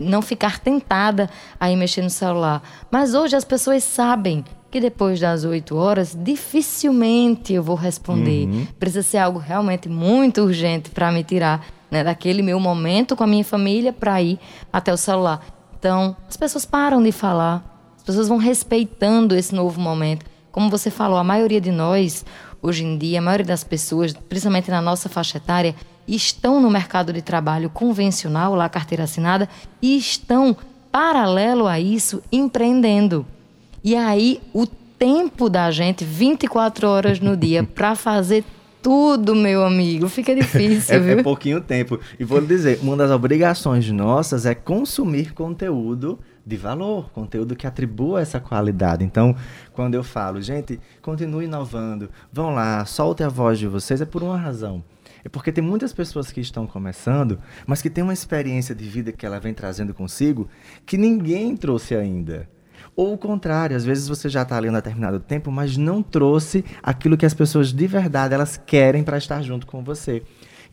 não 0.00 0.20
ficar 0.22 0.58
tentada 0.58 1.30
a 1.60 1.70
ir 1.70 1.76
mexer 1.76 2.02
no 2.02 2.10
celular. 2.10 2.62
Mas 2.90 3.14
hoje 3.14 3.36
as 3.36 3.44
pessoas 3.44 3.84
sabem 3.84 4.44
que 4.70 4.80
depois 4.80 5.18
das 5.18 5.44
8 5.44 5.76
horas 5.76 6.16
dificilmente 6.18 7.52
eu 7.52 7.62
vou 7.62 7.76
responder. 7.76 8.46
Uhum. 8.46 8.66
Precisa 8.78 9.02
ser 9.02 9.18
algo 9.18 9.38
realmente 9.38 9.88
muito 9.88 10.42
urgente 10.42 10.90
para 10.90 11.10
me 11.10 11.24
tirar 11.24 11.64
né, 11.90 12.04
daquele 12.04 12.42
meu 12.42 12.60
momento 12.60 13.16
com 13.16 13.24
a 13.24 13.26
minha 13.26 13.44
família 13.44 13.92
para 13.92 14.20
ir 14.20 14.38
até 14.72 14.92
o 14.92 14.96
celular. 14.96 15.40
Então, 15.78 16.16
as 16.28 16.36
pessoas 16.36 16.66
param 16.66 17.02
de 17.02 17.12
falar, 17.12 17.64
as 17.96 18.02
pessoas 18.02 18.28
vão 18.28 18.36
respeitando 18.36 19.34
esse 19.34 19.54
novo 19.54 19.80
momento. 19.80 20.26
Como 20.50 20.68
você 20.68 20.90
falou, 20.90 21.18
a 21.18 21.24
maioria 21.24 21.60
de 21.60 21.70
nós, 21.70 22.24
hoje 22.60 22.84
em 22.84 22.98
dia, 22.98 23.20
a 23.20 23.22
maioria 23.22 23.46
das 23.46 23.62
pessoas, 23.62 24.12
principalmente 24.12 24.70
na 24.70 24.82
nossa 24.82 25.08
faixa 25.08 25.38
etária, 25.38 25.74
estão 26.06 26.60
no 26.60 26.70
mercado 26.70 27.12
de 27.12 27.22
trabalho 27.22 27.70
convencional, 27.70 28.54
lá 28.54 28.68
carteira 28.68 29.04
assinada, 29.04 29.48
e 29.80 29.96
estão, 29.96 30.56
paralelo 30.90 31.66
a 31.66 31.78
isso, 31.78 32.22
empreendendo. 32.32 33.24
E 33.88 33.96
aí, 33.96 34.38
o 34.52 34.66
tempo 34.66 35.48
da 35.48 35.70
gente, 35.70 36.04
24 36.04 36.86
horas 36.86 37.20
no 37.20 37.34
dia, 37.34 37.64
para 37.74 37.94
fazer 37.94 38.44
tudo, 38.82 39.34
meu 39.34 39.64
amigo, 39.64 40.10
fica 40.10 40.34
difícil, 40.34 40.96
é, 40.96 40.98
viu? 40.98 41.18
É 41.20 41.22
pouquinho 41.22 41.58
tempo. 41.58 41.98
E 42.20 42.22
vou 42.22 42.38
lhe 42.38 42.46
dizer, 42.46 42.80
uma 42.82 42.94
das 42.98 43.10
obrigações 43.10 43.90
nossas 43.90 44.44
é 44.44 44.54
consumir 44.54 45.32
conteúdo 45.32 46.18
de 46.44 46.54
valor, 46.54 47.08
conteúdo 47.12 47.56
que 47.56 47.66
atribua 47.66 48.20
essa 48.20 48.38
qualidade. 48.38 49.02
Então, 49.02 49.34
quando 49.72 49.94
eu 49.94 50.04
falo, 50.04 50.42
gente, 50.42 50.78
continue 51.00 51.46
inovando, 51.46 52.10
vão 52.30 52.50
lá, 52.50 52.84
solte 52.84 53.22
a 53.22 53.28
voz 53.30 53.58
de 53.58 53.66
vocês, 53.66 54.02
é 54.02 54.04
por 54.04 54.22
uma 54.22 54.36
razão. 54.36 54.84
É 55.24 55.30
porque 55.30 55.50
tem 55.50 55.64
muitas 55.64 55.94
pessoas 55.94 56.30
que 56.30 56.42
estão 56.42 56.66
começando, 56.66 57.38
mas 57.66 57.80
que 57.80 57.88
têm 57.88 58.04
uma 58.04 58.12
experiência 58.12 58.74
de 58.74 58.84
vida 58.84 59.12
que 59.12 59.24
ela 59.24 59.40
vem 59.40 59.54
trazendo 59.54 59.94
consigo 59.94 60.46
que 60.84 60.98
ninguém 60.98 61.56
trouxe 61.56 61.94
ainda. 61.94 62.46
Ou 62.98 63.14
o 63.14 63.16
contrário, 63.16 63.76
às 63.76 63.84
vezes 63.84 64.08
você 64.08 64.28
já 64.28 64.42
está 64.42 64.56
ali 64.56 64.68
um 64.68 64.72
determinado 64.72 65.20
tempo, 65.20 65.52
mas 65.52 65.76
não 65.76 66.02
trouxe 66.02 66.64
aquilo 66.82 67.16
que 67.16 67.24
as 67.24 67.32
pessoas 67.32 67.72
de 67.72 67.86
verdade 67.86 68.34
elas 68.34 68.56
querem 68.56 69.04
para 69.04 69.16
estar 69.16 69.40
junto 69.40 69.68
com 69.68 69.84
você. 69.84 70.20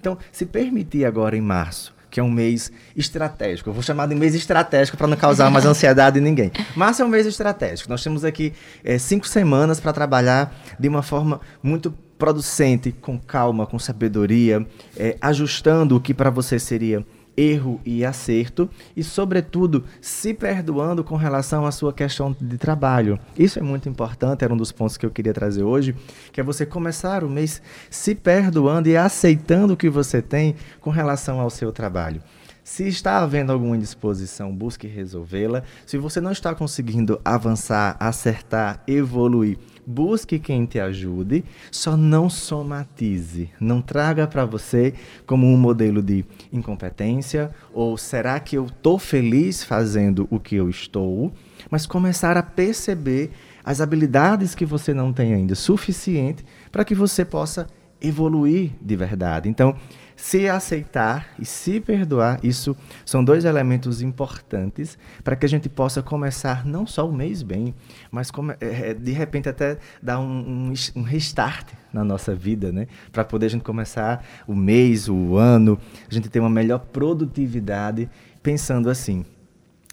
Então, 0.01 0.17
se 0.31 0.43
permitir 0.43 1.05
agora 1.05 1.37
em 1.37 1.41
março, 1.41 1.93
que 2.09 2.19
é 2.19 2.23
um 2.23 2.31
mês 2.31 2.71
estratégico, 2.95 3.69
eu 3.69 3.75
vou 3.75 3.83
chamar 3.83 4.07
de 4.07 4.15
mês 4.15 4.33
estratégico 4.33 4.97
para 4.97 5.05
não 5.05 5.15
causar 5.15 5.51
mais 5.51 5.65
ansiedade 5.69 6.17
em 6.17 6.21
ninguém. 6.23 6.51
Março 6.75 7.03
é 7.03 7.05
um 7.05 7.09
mês 7.09 7.27
estratégico. 7.27 7.87
Nós 7.91 8.03
temos 8.03 8.25
aqui 8.25 8.53
é, 8.83 8.97
cinco 8.97 9.27
semanas 9.27 9.79
para 9.79 9.93
trabalhar 9.93 10.51
de 10.79 10.87
uma 10.87 11.03
forma 11.03 11.39
muito 11.61 11.91
producente, 12.17 12.91
com 12.91 13.19
calma, 13.19 13.67
com 13.67 13.77
sabedoria, 13.77 14.65
é, 14.97 15.15
ajustando 15.21 15.95
o 15.95 15.99
que 15.99 16.11
para 16.11 16.31
você 16.31 16.57
seria 16.57 17.05
erro 17.37 17.79
e 17.85 18.05
acerto 18.05 18.69
e, 18.95 19.03
sobretudo, 19.03 19.83
se 20.01 20.33
perdoando 20.33 21.03
com 21.03 21.15
relação 21.15 21.65
à 21.65 21.71
sua 21.71 21.93
questão 21.93 22.35
de 22.39 22.57
trabalho. 22.57 23.19
Isso 23.37 23.59
é 23.59 23.61
muito 23.61 23.89
importante, 23.89 24.43
era 24.43 24.53
um 24.53 24.57
dos 24.57 24.71
pontos 24.71 24.97
que 24.97 25.05
eu 25.05 25.11
queria 25.11 25.33
trazer 25.33 25.63
hoje, 25.63 25.95
que 26.31 26.39
é 26.39 26.43
você 26.43 26.65
começar 26.65 27.23
o 27.23 27.29
mês 27.29 27.61
se 27.89 28.15
perdoando 28.15 28.89
e 28.89 28.97
aceitando 28.97 29.73
o 29.73 29.77
que 29.77 29.89
você 29.89 30.21
tem 30.21 30.55
com 30.79 30.89
relação 30.89 31.39
ao 31.39 31.49
seu 31.49 31.71
trabalho. 31.71 32.21
Se 32.65 32.87
está 32.87 33.19
havendo 33.19 33.51
alguma 33.51 33.77
indisposição, 33.77 34.51
busque 34.51 34.87
resolvê-la. 34.87 35.61
Se 35.85 35.99
você 35.99 36.19
não 36.19 36.31
está 36.31 36.55
conseguindo 36.55 37.21
avançar, 37.23 37.95
acertar, 37.99 38.81
evoluir, 38.87 39.59
busque 39.85 40.39
quem 40.39 40.65
te 40.65 40.79
ajude, 40.79 41.43
só 41.71 41.95
não 41.95 42.29
somatize. 42.29 43.49
Não 43.59 43.81
traga 43.81 44.27
para 44.27 44.45
você 44.45 44.93
como 45.25 45.47
um 45.47 45.57
modelo 45.57 46.01
de 46.01 46.25
incompetência 46.51 47.51
ou 47.73 47.97
será 47.97 48.39
que 48.39 48.57
eu 48.57 48.65
estou 48.65 48.97
feliz 48.97 49.63
fazendo 49.63 50.27
o 50.29 50.39
que 50.39 50.55
eu 50.55 50.69
estou, 50.69 51.31
mas 51.69 51.85
começar 51.85 52.37
a 52.37 52.43
perceber 52.43 53.31
as 53.63 53.81
habilidades 53.81 54.53
que 54.53 54.65
você 54.65 54.93
não 54.93 55.11
tem 55.11 55.33
ainda 55.33 55.55
suficiente 55.55 56.45
para 56.71 56.85
que 56.85 56.93
você 56.93 57.25
possa 57.25 57.67
evoluir 58.07 58.71
de 58.81 58.95
verdade. 58.95 59.49
Então, 59.49 59.75
se 60.15 60.47
aceitar 60.47 61.27
e 61.37 61.45
se 61.45 61.79
perdoar, 61.79 62.39
isso 62.43 62.75
são 63.05 63.23
dois 63.23 63.43
elementos 63.43 64.01
importantes 64.01 64.97
para 65.23 65.35
que 65.35 65.45
a 65.45 65.49
gente 65.49 65.67
possa 65.67 66.01
começar 66.01 66.65
não 66.65 66.87
só 66.87 67.07
o 67.07 67.13
mês 67.13 67.43
bem, 67.43 67.75
mas 68.09 68.31
é, 68.61 68.91
é, 68.91 68.93
de 68.93 69.11
repente 69.11 69.49
até 69.49 69.77
dar 70.01 70.19
um, 70.19 70.69
um, 70.69 70.73
um 70.95 71.01
restart 71.01 71.67
na 71.91 72.03
nossa 72.03 72.33
vida, 72.33 72.71
né? 72.71 72.87
Para 73.11 73.25
poder 73.25 73.47
a 73.47 73.49
gente 73.49 73.63
começar 73.63 74.25
o 74.47 74.55
mês, 74.55 75.09
o 75.09 75.35
ano, 75.35 75.77
a 76.09 76.13
gente 76.13 76.29
ter 76.29 76.39
uma 76.39 76.49
melhor 76.49 76.79
produtividade, 76.79 78.09
pensando 78.41 78.89
assim: 78.89 79.25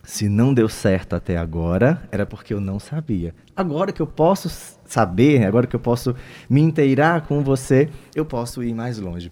se 0.03 0.29
não 0.29 0.53
deu 0.53 0.69
certo 0.69 1.15
até 1.15 1.37
agora, 1.37 2.03
era 2.11 2.27
porque 2.27 2.53
eu 2.53 2.61
não 2.61 2.79
sabia. 2.79 3.35
Agora 3.55 3.93
que 3.93 4.03
eu 4.03 4.07
posso 4.07 4.49
saber, 4.85 5.45
agora 5.45 5.67
que 5.67 5.77
eu 5.77 5.81
posso 5.81 6.15
me 6.51 6.61
inteirar 6.61 7.23
com 7.23 7.43
você, 7.43 7.89
eu 8.15 8.25
posso 8.25 8.63
ir 8.63 8.75
mais 8.75 8.99
longe. 8.99 9.31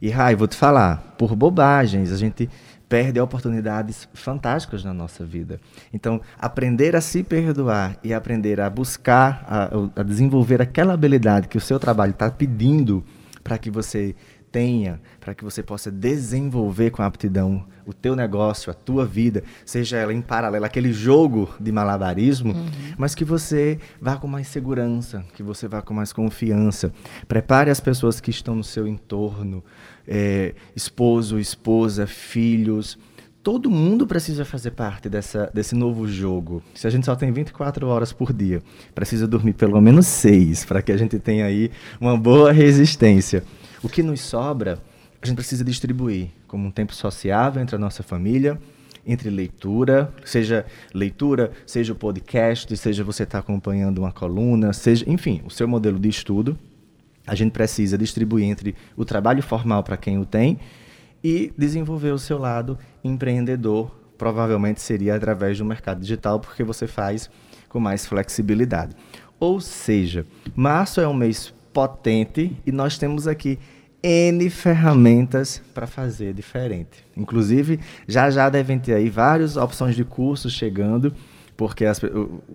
E, 0.00 0.10
Rai, 0.10 0.34
vou 0.34 0.46
te 0.46 0.56
falar, 0.56 1.14
por 1.18 1.34
bobagens, 1.34 2.12
a 2.12 2.16
gente 2.16 2.48
perde 2.88 3.20
oportunidades 3.20 4.08
fantásticas 4.12 4.82
na 4.82 4.92
nossa 4.92 5.24
vida. 5.24 5.60
Então, 5.92 6.20
aprender 6.38 6.96
a 6.96 7.00
se 7.00 7.22
perdoar 7.22 7.96
e 8.02 8.12
aprender 8.12 8.60
a 8.60 8.68
buscar, 8.68 9.44
a, 9.46 10.00
a 10.00 10.02
desenvolver 10.02 10.60
aquela 10.60 10.92
habilidade 10.92 11.48
que 11.48 11.56
o 11.56 11.60
seu 11.60 11.78
trabalho 11.78 12.10
está 12.10 12.30
pedindo 12.30 13.04
para 13.44 13.58
que 13.58 13.70
você 13.70 14.14
tenha, 14.50 15.00
para 15.18 15.34
que 15.34 15.44
você 15.44 15.62
possa 15.62 15.90
desenvolver 15.90 16.90
com 16.90 17.02
aptidão 17.02 17.64
o 17.86 17.92
teu 17.92 18.14
negócio, 18.14 18.70
a 18.70 18.74
tua 18.74 19.04
vida, 19.04 19.42
seja 19.64 19.96
ela 19.96 20.12
em 20.12 20.20
paralelo, 20.20 20.64
aquele 20.64 20.92
jogo 20.92 21.48
de 21.58 21.72
malabarismo, 21.72 22.52
uhum. 22.52 22.70
mas 22.96 23.14
que 23.14 23.24
você 23.24 23.78
vá 24.00 24.16
com 24.16 24.28
mais 24.28 24.46
segurança, 24.46 25.24
que 25.34 25.42
você 25.42 25.66
vá 25.66 25.82
com 25.82 25.92
mais 25.92 26.12
confiança. 26.12 26.92
Prepare 27.26 27.70
as 27.70 27.80
pessoas 27.80 28.20
que 28.20 28.30
estão 28.30 28.54
no 28.54 28.64
seu 28.64 28.86
entorno, 28.86 29.64
é, 30.06 30.54
esposo, 30.74 31.38
esposa, 31.38 32.06
filhos. 32.06 32.98
Todo 33.42 33.70
mundo 33.70 34.06
precisa 34.06 34.44
fazer 34.44 34.72
parte 34.72 35.08
dessa, 35.08 35.50
desse 35.52 35.74
novo 35.74 36.06
jogo. 36.06 36.62
Se 36.74 36.86
a 36.86 36.90
gente 36.90 37.06
só 37.06 37.16
tem 37.16 37.32
24 37.32 37.86
horas 37.86 38.12
por 38.12 38.32
dia, 38.32 38.62
precisa 38.94 39.26
dormir 39.26 39.54
pelo 39.54 39.80
menos 39.80 40.06
seis 40.06 40.64
para 40.64 40.82
que 40.82 40.92
a 40.92 40.96
gente 40.96 41.18
tenha 41.18 41.46
aí 41.46 41.70
uma 41.98 42.16
boa 42.18 42.52
resistência. 42.52 43.42
O 43.82 43.88
que 43.88 44.02
nos 44.02 44.20
sobra, 44.20 44.78
a 45.22 45.26
gente 45.26 45.36
precisa 45.36 45.64
distribuir 45.64 46.28
como 46.46 46.66
um 46.66 46.70
tempo 46.70 46.94
sociável 46.94 47.62
entre 47.62 47.76
a 47.76 47.78
nossa 47.78 48.02
família, 48.02 48.60
entre 49.06 49.30
leitura, 49.30 50.12
seja 50.24 50.66
leitura, 50.92 51.50
seja 51.66 51.94
o 51.94 51.96
podcast, 51.96 52.76
seja 52.76 53.02
você 53.02 53.22
estar 53.22 53.38
tá 53.38 53.40
acompanhando 53.40 53.98
uma 53.98 54.12
coluna, 54.12 54.74
seja, 54.74 55.08
enfim, 55.08 55.40
o 55.46 55.50
seu 55.50 55.66
modelo 55.66 55.98
de 55.98 56.10
estudo. 56.10 56.58
A 57.26 57.34
gente 57.34 57.52
precisa 57.52 57.96
distribuir 57.96 58.44
entre 58.44 58.74
o 58.96 59.04
trabalho 59.04 59.42
formal 59.42 59.82
para 59.82 59.96
quem 59.96 60.18
o 60.18 60.26
tem 60.26 60.58
e 61.24 61.52
desenvolver 61.56 62.10
o 62.10 62.18
seu 62.18 62.36
lado 62.36 62.78
empreendedor. 63.02 63.90
Provavelmente 64.18 64.82
seria 64.82 65.14
através 65.14 65.56
do 65.56 65.64
mercado 65.64 66.00
digital, 66.00 66.38
porque 66.38 66.62
você 66.62 66.86
faz 66.86 67.30
com 67.68 67.80
mais 67.80 68.04
flexibilidade. 68.04 68.94
Ou 69.38 69.58
seja, 69.58 70.26
março 70.54 71.00
é 71.00 71.08
um 71.08 71.14
mês 71.14 71.54
potente 71.72 72.56
e 72.66 72.72
nós 72.72 72.98
temos 72.98 73.26
aqui 73.26 73.58
N 74.02 74.48
ferramentas 74.48 75.62
para 75.74 75.86
fazer 75.86 76.32
diferente. 76.32 77.04
Inclusive, 77.16 77.80
já 78.08 78.30
já 78.30 78.48
devem 78.48 78.78
ter 78.78 78.94
aí 78.94 79.10
várias 79.10 79.56
opções 79.56 79.94
de 79.94 80.04
cursos 80.04 80.52
chegando, 80.52 81.12
porque 81.56 81.84
as, 81.84 82.00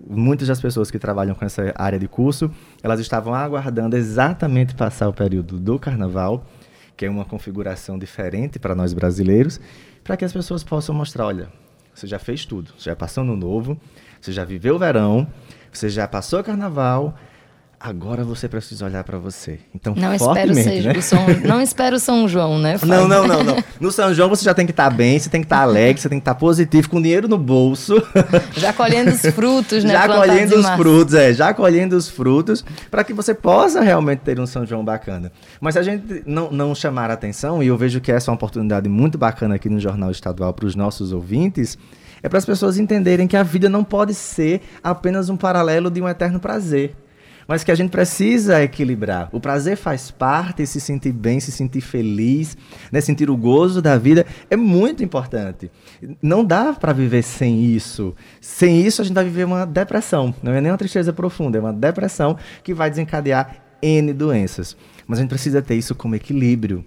muitas 0.10 0.48
das 0.48 0.60
pessoas 0.60 0.90
que 0.90 0.98
trabalham 0.98 1.36
com 1.36 1.46
essa 1.46 1.72
área 1.76 2.00
de 2.00 2.08
curso, 2.08 2.50
elas 2.82 3.00
estavam 3.00 3.36
aguardando 3.36 3.96
exatamente 3.96 4.74
passar 4.74 5.08
o 5.08 5.14
período 5.14 5.60
do 5.60 5.78
carnaval, 5.78 6.48
que 6.98 7.06
é 7.06 7.10
uma 7.10 7.26
configuração 7.26 8.00
diferente 8.00 8.58
para 8.58 8.74
nós 8.74 8.94
brasileiros, 8.94 9.60
para 10.04 10.18
que 10.18 10.26
as 10.26 10.34
pessoas 10.34 10.64
possam 10.64 10.96
mostrar, 10.96 11.28
olha, 11.28 11.50
você 11.94 12.08
já 12.08 12.18
fez 12.18 12.46
tudo, 12.46 12.72
você 12.78 12.90
já 12.90 12.96
passou 12.96 13.24
no 13.24 13.36
novo, 13.36 13.80
você 14.20 14.32
já 14.32 14.44
viveu 14.44 14.76
o 14.76 14.80
verão, 14.80 15.28
você 15.72 15.88
já 15.90 16.08
passou 16.08 16.40
o 16.40 16.44
carnaval, 16.44 17.16
agora 17.90 18.24
você 18.24 18.48
precisa 18.50 18.84
olhar 18.86 19.04
para 19.04 19.20
você. 19.20 19.60
Então, 19.74 19.94
não 19.96 20.14
espero 20.14 20.56
seja 20.56 20.92
né? 20.92 21.02
São, 21.02 21.26
não 21.46 21.62
espero 21.62 22.00
São 22.00 22.28
João, 22.28 22.58
né? 22.58 22.80
Fábio? 22.80 22.96
Não, 22.96 23.08
não, 23.08 23.28
não, 23.28 23.44
não. 23.44 23.64
No 23.80 23.92
São 23.92 24.12
João 24.14 24.28
você 24.28 24.44
já 24.44 24.56
tem 24.56 24.66
que 24.66 24.72
estar 24.72 24.90
tá 24.90 24.96
bem, 24.96 25.20
você 25.20 25.30
tem 25.30 25.42
que 25.42 25.46
estar 25.46 25.58
tá 25.58 25.62
alegre, 25.62 26.02
você 26.02 26.10
tem 26.10 26.18
que 26.18 26.24
estar 26.24 26.34
tá 26.34 26.40
positivo, 26.40 26.90
com 26.90 27.00
dinheiro 27.00 27.28
no 27.28 27.38
bolso. 27.38 27.96
Já 28.58 28.74
colhendo 28.74 29.12
os 29.12 29.22
frutos, 29.22 29.84
né? 29.84 29.94
Já 29.94 30.08
colhendo 30.08 30.60
os 30.60 30.70
frutos, 30.70 31.14
é, 31.14 31.34
já 31.34 31.54
colhendo 31.54 31.96
os 31.96 32.10
frutos, 32.10 32.66
para 32.90 33.04
que 33.04 33.14
você 33.14 33.34
possa 33.34 33.82
realmente 33.82 34.20
ter 34.20 34.40
um 34.40 34.46
São 34.46 34.66
João 34.66 34.84
bacana. 34.84 35.32
Mas 35.60 35.74
se 35.74 35.80
a 35.80 35.84
gente 35.84 36.24
não, 36.26 36.50
não 36.52 36.74
chamar 36.74 37.12
a 37.12 37.14
atenção, 37.14 37.62
e 37.62 37.68
eu 37.68 37.78
vejo 37.78 38.00
que 38.00 38.12
essa 38.12 38.30
é 38.30 38.32
uma 38.32 38.36
oportunidade 38.36 38.88
muito 38.90 39.18
bacana 39.18 39.56
aqui 39.56 39.70
no 39.70 39.80
Jornal 39.80 40.10
Estadual 40.10 40.54
para 40.54 40.66
os 40.66 40.76
nossos 40.76 41.12
ouvintes, 41.12 41.78
é 42.24 42.30
para 42.30 42.40
as 42.40 42.46
pessoas 42.46 42.78
entenderem 42.78 43.28
que 43.28 43.38
a 43.38 43.44
vida 43.44 43.70
não 43.70 43.84
pode 43.84 44.14
ser 44.14 44.62
apenas 44.84 45.30
um 45.30 45.38
paralelo 45.38 45.92
de 45.92 46.02
um 46.02 46.10
eterno 46.10 46.40
prazer 46.40 46.96
mas 47.48 47.64
que 47.64 47.72
a 47.72 47.76
gente 47.76 47.90
precisa 47.90 48.62
equilibrar. 48.64 49.30
O 49.32 49.40
prazer 49.40 49.78
faz 49.78 50.12
parte, 50.12 50.66
se 50.66 50.80
sentir 50.80 51.12
bem, 51.12 51.40
se 51.40 51.52
sentir 51.52 51.82
feliz, 51.82 52.58
né? 52.92 53.02
sentir 53.02 53.30
o 53.30 53.38
gozo 53.38 53.82
da 53.82 53.98
vida 53.98 54.26
é 54.50 54.56
muito 54.56 55.04
importante. 55.04 55.72
Não 56.22 56.44
dá 56.44 56.74
para 56.74 56.94
viver 56.94 57.24
sem 57.24 57.64
isso. 57.64 58.16
Sem 58.42 58.82
isso, 58.82 59.02
a 59.02 59.06
gente 59.06 59.16
vai 59.16 59.24
viver 59.24 59.46
uma 59.46 59.66
depressão. 59.66 60.34
Não 60.42 60.52
é 60.52 60.62
nem 60.62 60.72
uma 60.72 60.78
tristeza 60.78 61.14
profunda, 61.14 61.58
é 61.58 61.62
uma 61.62 61.74
depressão 61.74 62.38
que 62.64 62.74
vai 62.74 62.90
desencadear 62.90 63.58
N 63.82 64.14
doenças. 64.14 64.76
Mas 65.08 65.20
a 65.20 65.22
gente 65.22 65.30
precisa 65.30 65.62
ter 65.62 65.76
isso 65.76 65.94
como 65.94 66.16
equilíbrio 66.16 66.84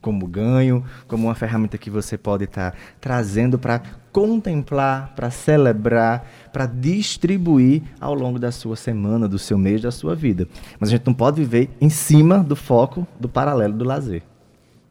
como 0.00 0.26
ganho, 0.26 0.84
como 1.06 1.26
uma 1.26 1.34
ferramenta 1.34 1.76
que 1.78 1.90
você 1.90 2.16
pode 2.16 2.44
estar 2.44 2.72
tá 2.72 2.78
trazendo 3.00 3.58
para 3.58 3.82
contemplar, 4.12 5.12
para 5.14 5.30
celebrar, 5.30 6.26
para 6.52 6.66
distribuir 6.66 7.82
ao 8.00 8.14
longo 8.14 8.38
da 8.38 8.50
sua 8.50 8.76
semana, 8.76 9.28
do 9.28 9.38
seu 9.38 9.56
mês, 9.56 9.82
da 9.82 9.90
sua 9.90 10.14
vida. 10.14 10.48
Mas 10.78 10.88
a 10.88 10.92
gente 10.92 11.06
não 11.06 11.14
pode 11.14 11.36
viver 11.36 11.70
em 11.80 11.90
cima 11.90 12.38
do 12.38 12.56
foco 12.56 13.06
do 13.18 13.28
paralelo 13.28 13.74
do 13.74 13.84
lazer. 13.84 14.22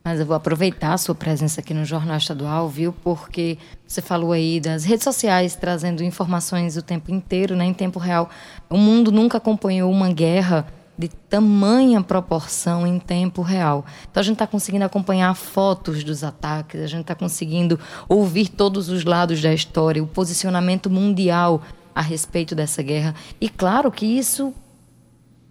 Mas 0.03 0.19
eu 0.19 0.25
vou 0.25 0.35
aproveitar 0.35 0.93
a 0.93 0.97
sua 0.97 1.13
presença 1.13 1.59
aqui 1.59 1.73
no 1.73 1.83
Jornal 1.83 2.17
Estadual, 2.17 2.69
viu? 2.69 2.93
Porque 3.03 3.57
você 3.85 4.01
falou 4.01 4.31
aí 4.31 4.59
das 4.59 4.85
redes 4.85 5.03
sociais 5.03 5.55
trazendo 5.55 6.03
informações 6.03 6.77
o 6.77 6.81
tempo 6.81 7.11
inteiro, 7.11 7.55
né, 7.55 7.65
em 7.65 7.73
tempo 7.73 7.99
real. 7.99 8.29
O 8.69 8.77
mundo 8.77 9.11
nunca 9.11 9.37
acompanhou 9.37 9.91
uma 9.91 10.11
guerra 10.11 10.65
de 10.99 11.07
tamanha 11.07 12.03
proporção 12.03 12.85
em 12.85 12.99
tempo 12.99 13.41
real. 13.41 13.85
Então 14.11 14.19
a 14.19 14.23
gente 14.23 14.33
está 14.33 14.45
conseguindo 14.45 14.83
acompanhar 14.83 15.33
fotos 15.33 16.03
dos 16.03 16.25
ataques, 16.25 16.81
a 16.81 16.87
gente 16.87 17.01
está 17.01 17.15
conseguindo 17.15 17.79
ouvir 18.09 18.49
todos 18.49 18.89
os 18.89 19.05
lados 19.05 19.41
da 19.41 19.53
história, 19.53 20.03
o 20.03 20.07
posicionamento 20.07 20.89
mundial 20.89 21.61
a 21.95 22.01
respeito 22.01 22.53
dessa 22.53 22.83
guerra. 22.83 23.15
E 23.39 23.47
claro 23.47 23.89
que 23.89 24.05
isso 24.05 24.53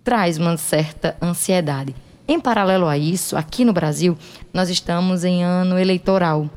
traz 0.05 0.37
uma 0.37 0.59
certa 0.59 1.17
ansiedade. 1.23 1.97
Em 2.27 2.39
paralelo 2.39 2.87
a 2.87 2.99
isso, 2.99 3.35
aqui 3.35 3.65
no 3.65 3.73
Brasil, 3.73 4.19
nós 4.53 4.69
estamos 4.69 5.25
em 5.25 5.43
ano 5.43 5.79
eleitoral. 5.79 6.51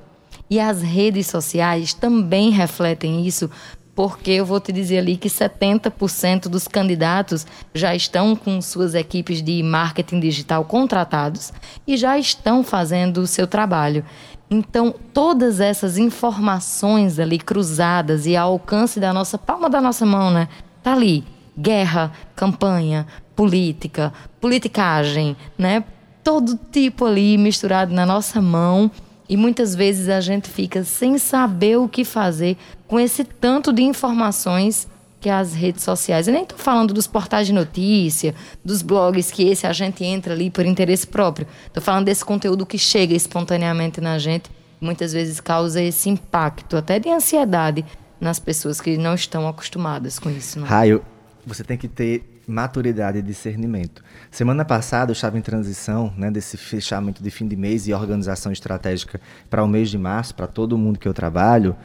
E 0.50 0.60
as 0.60 0.82
redes 0.82 1.28
sociais 1.28 1.94
também 1.94 2.50
refletem 2.50 3.26
isso, 3.26 3.50
porque 3.96 4.32
eu 4.32 4.46
vou 4.46 4.60
te 4.60 4.72
dizer 4.72 5.00
ali 5.00 5.18
que 5.18 5.28
70% 5.28 6.44
dos 6.44 6.68
candidatos 6.68 7.46
já 7.74 7.94
estão 7.96 8.36
com 8.36 8.62
suas 8.62 8.96
equipes 8.96 9.42
de 9.42 9.62
marketing 9.62 10.20
digital 10.20 10.64
contratados 10.66 11.52
e 11.86 11.98
já 11.98 12.18
estão 12.18 12.64
fazendo 12.64 13.18
o 13.20 13.28
seu 13.28 13.46
trabalho. 13.46 14.06
Então, 14.50 14.94
todas 15.14 15.60
essas 15.60 15.98
informações 15.98 17.20
ali 17.20 17.38
cruzadas 17.38 18.26
e 18.26 18.36
ao 18.36 18.54
alcance 18.54 19.00
da 19.00 19.14
nossa 19.14 19.38
palma 19.38 19.70
da 19.70 19.80
nossa 19.80 20.06
mão, 20.06 20.32
né? 20.32 20.50
Tá 20.84 20.94
ali, 20.94 21.24
guerra, 21.58 22.12
campanha, 22.36 23.08
política, 23.36 24.12
politicagem, 24.42 25.38
né? 25.58 25.84
Todo 26.24 26.60
tipo 26.72 27.06
ali 27.06 27.38
misturado 27.38 27.94
na 27.94 28.06
nossa 28.06 28.42
mão 28.42 28.92
e 29.32 29.38
muitas 29.38 29.74
vezes 29.74 30.10
a 30.10 30.20
gente 30.20 30.50
fica 30.50 30.84
sem 30.84 31.18
saber 31.18 31.78
o 31.78 31.88
que 31.88 32.04
fazer 32.04 32.58
com 32.86 33.00
esse 33.00 33.24
tanto 33.24 33.72
de 33.72 33.82
informações 33.82 34.90
que 35.22 35.30
as 35.30 35.54
redes 35.54 35.86
sociais. 35.86 36.28
Eu 36.28 36.34
nem 36.34 36.44
estou 36.44 36.58
falando 36.58 36.94
dos 36.94 37.08
portais 37.08 37.48
de 37.48 37.54
notícia, 37.54 38.36
dos 38.62 38.82
blogs 38.82 39.32
que 39.32 39.48
esse 39.48 39.66
a 39.66 39.72
gente 39.72 40.04
entra 40.04 40.34
ali 40.34 40.50
por 40.50 40.66
interesse 40.66 41.08
próprio. 41.08 41.48
Estou 41.66 41.82
falando 41.82 42.08
desse 42.08 42.26
conteúdo 42.26 42.66
que 42.66 42.78
chega 42.78 43.14
espontaneamente 43.14 44.02
na 44.02 44.20
gente, 44.20 44.52
muitas 44.82 45.14
vezes 45.14 45.40
causa 45.40 45.82
esse 45.82 46.10
impacto, 46.10 46.76
até 46.76 47.00
de 47.00 47.08
ansiedade 47.08 47.86
nas 48.20 48.38
pessoas 48.38 48.82
que 48.82 48.98
não 48.98 49.16
estão 49.16 49.48
acostumadas 49.48 50.20
com 50.20 50.30
isso. 50.30 50.60
Não? 50.60 50.68
Raio, 50.68 51.02
você 51.46 51.64
tem 51.64 51.78
que 51.78 51.88
ter 51.88 52.41
maturidade 52.52 53.18
e 53.18 53.22
discernimento. 53.22 54.04
Semana 54.30 54.66
passada 54.66 55.12
eu 55.12 55.14
estava 55.14 55.38
em 55.38 55.42
transição, 55.42 56.14
né, 56.18 56.30
desse 56.30 56.58
fechamento 56.58 57.24
de 57.24 57.32
fim 57.32 57.48
de 57.48 57.56
mês 57.56 57.88
e 57.88 57.94
organização 57.94 58.52
estratégica 58.52 59.20
para 59.50 59.64
o 59.64 59.68
mês 59.68 59.90
de 59.90 59.98
março, 59.98 60.36
para 60.36 60.48
todo 60.48 60.78
mundo 60.78 61.00
que 61.00 61.08
eu 61.08 61.14
trabalho, 61.14 61.76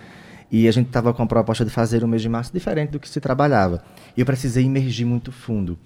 e 0.51 0.69
a 0.69 0.73
gente 0.73 0.89
estava 0.89 1.15
com 1.15 1.23
a 1.23 1.27
proposta 1.27 1.65
de 1.65 1.71
fazer 1.71 2.05
o 2.05 2.09
mês 2.09 2.23
de 2.23 2.29
março 2.29 2.53
diferente 2.53 2.91
do 2.91 3.01
que 3.01 3.09
se 3.09 3.21
trabalhava. 3.21 3.83
E 4.17 4.21
eu 4.21 4.27
precisei 4.27 4.65
imergir 4.65 5.07
muito 5.07 5.33
fundo. 5.33 5.79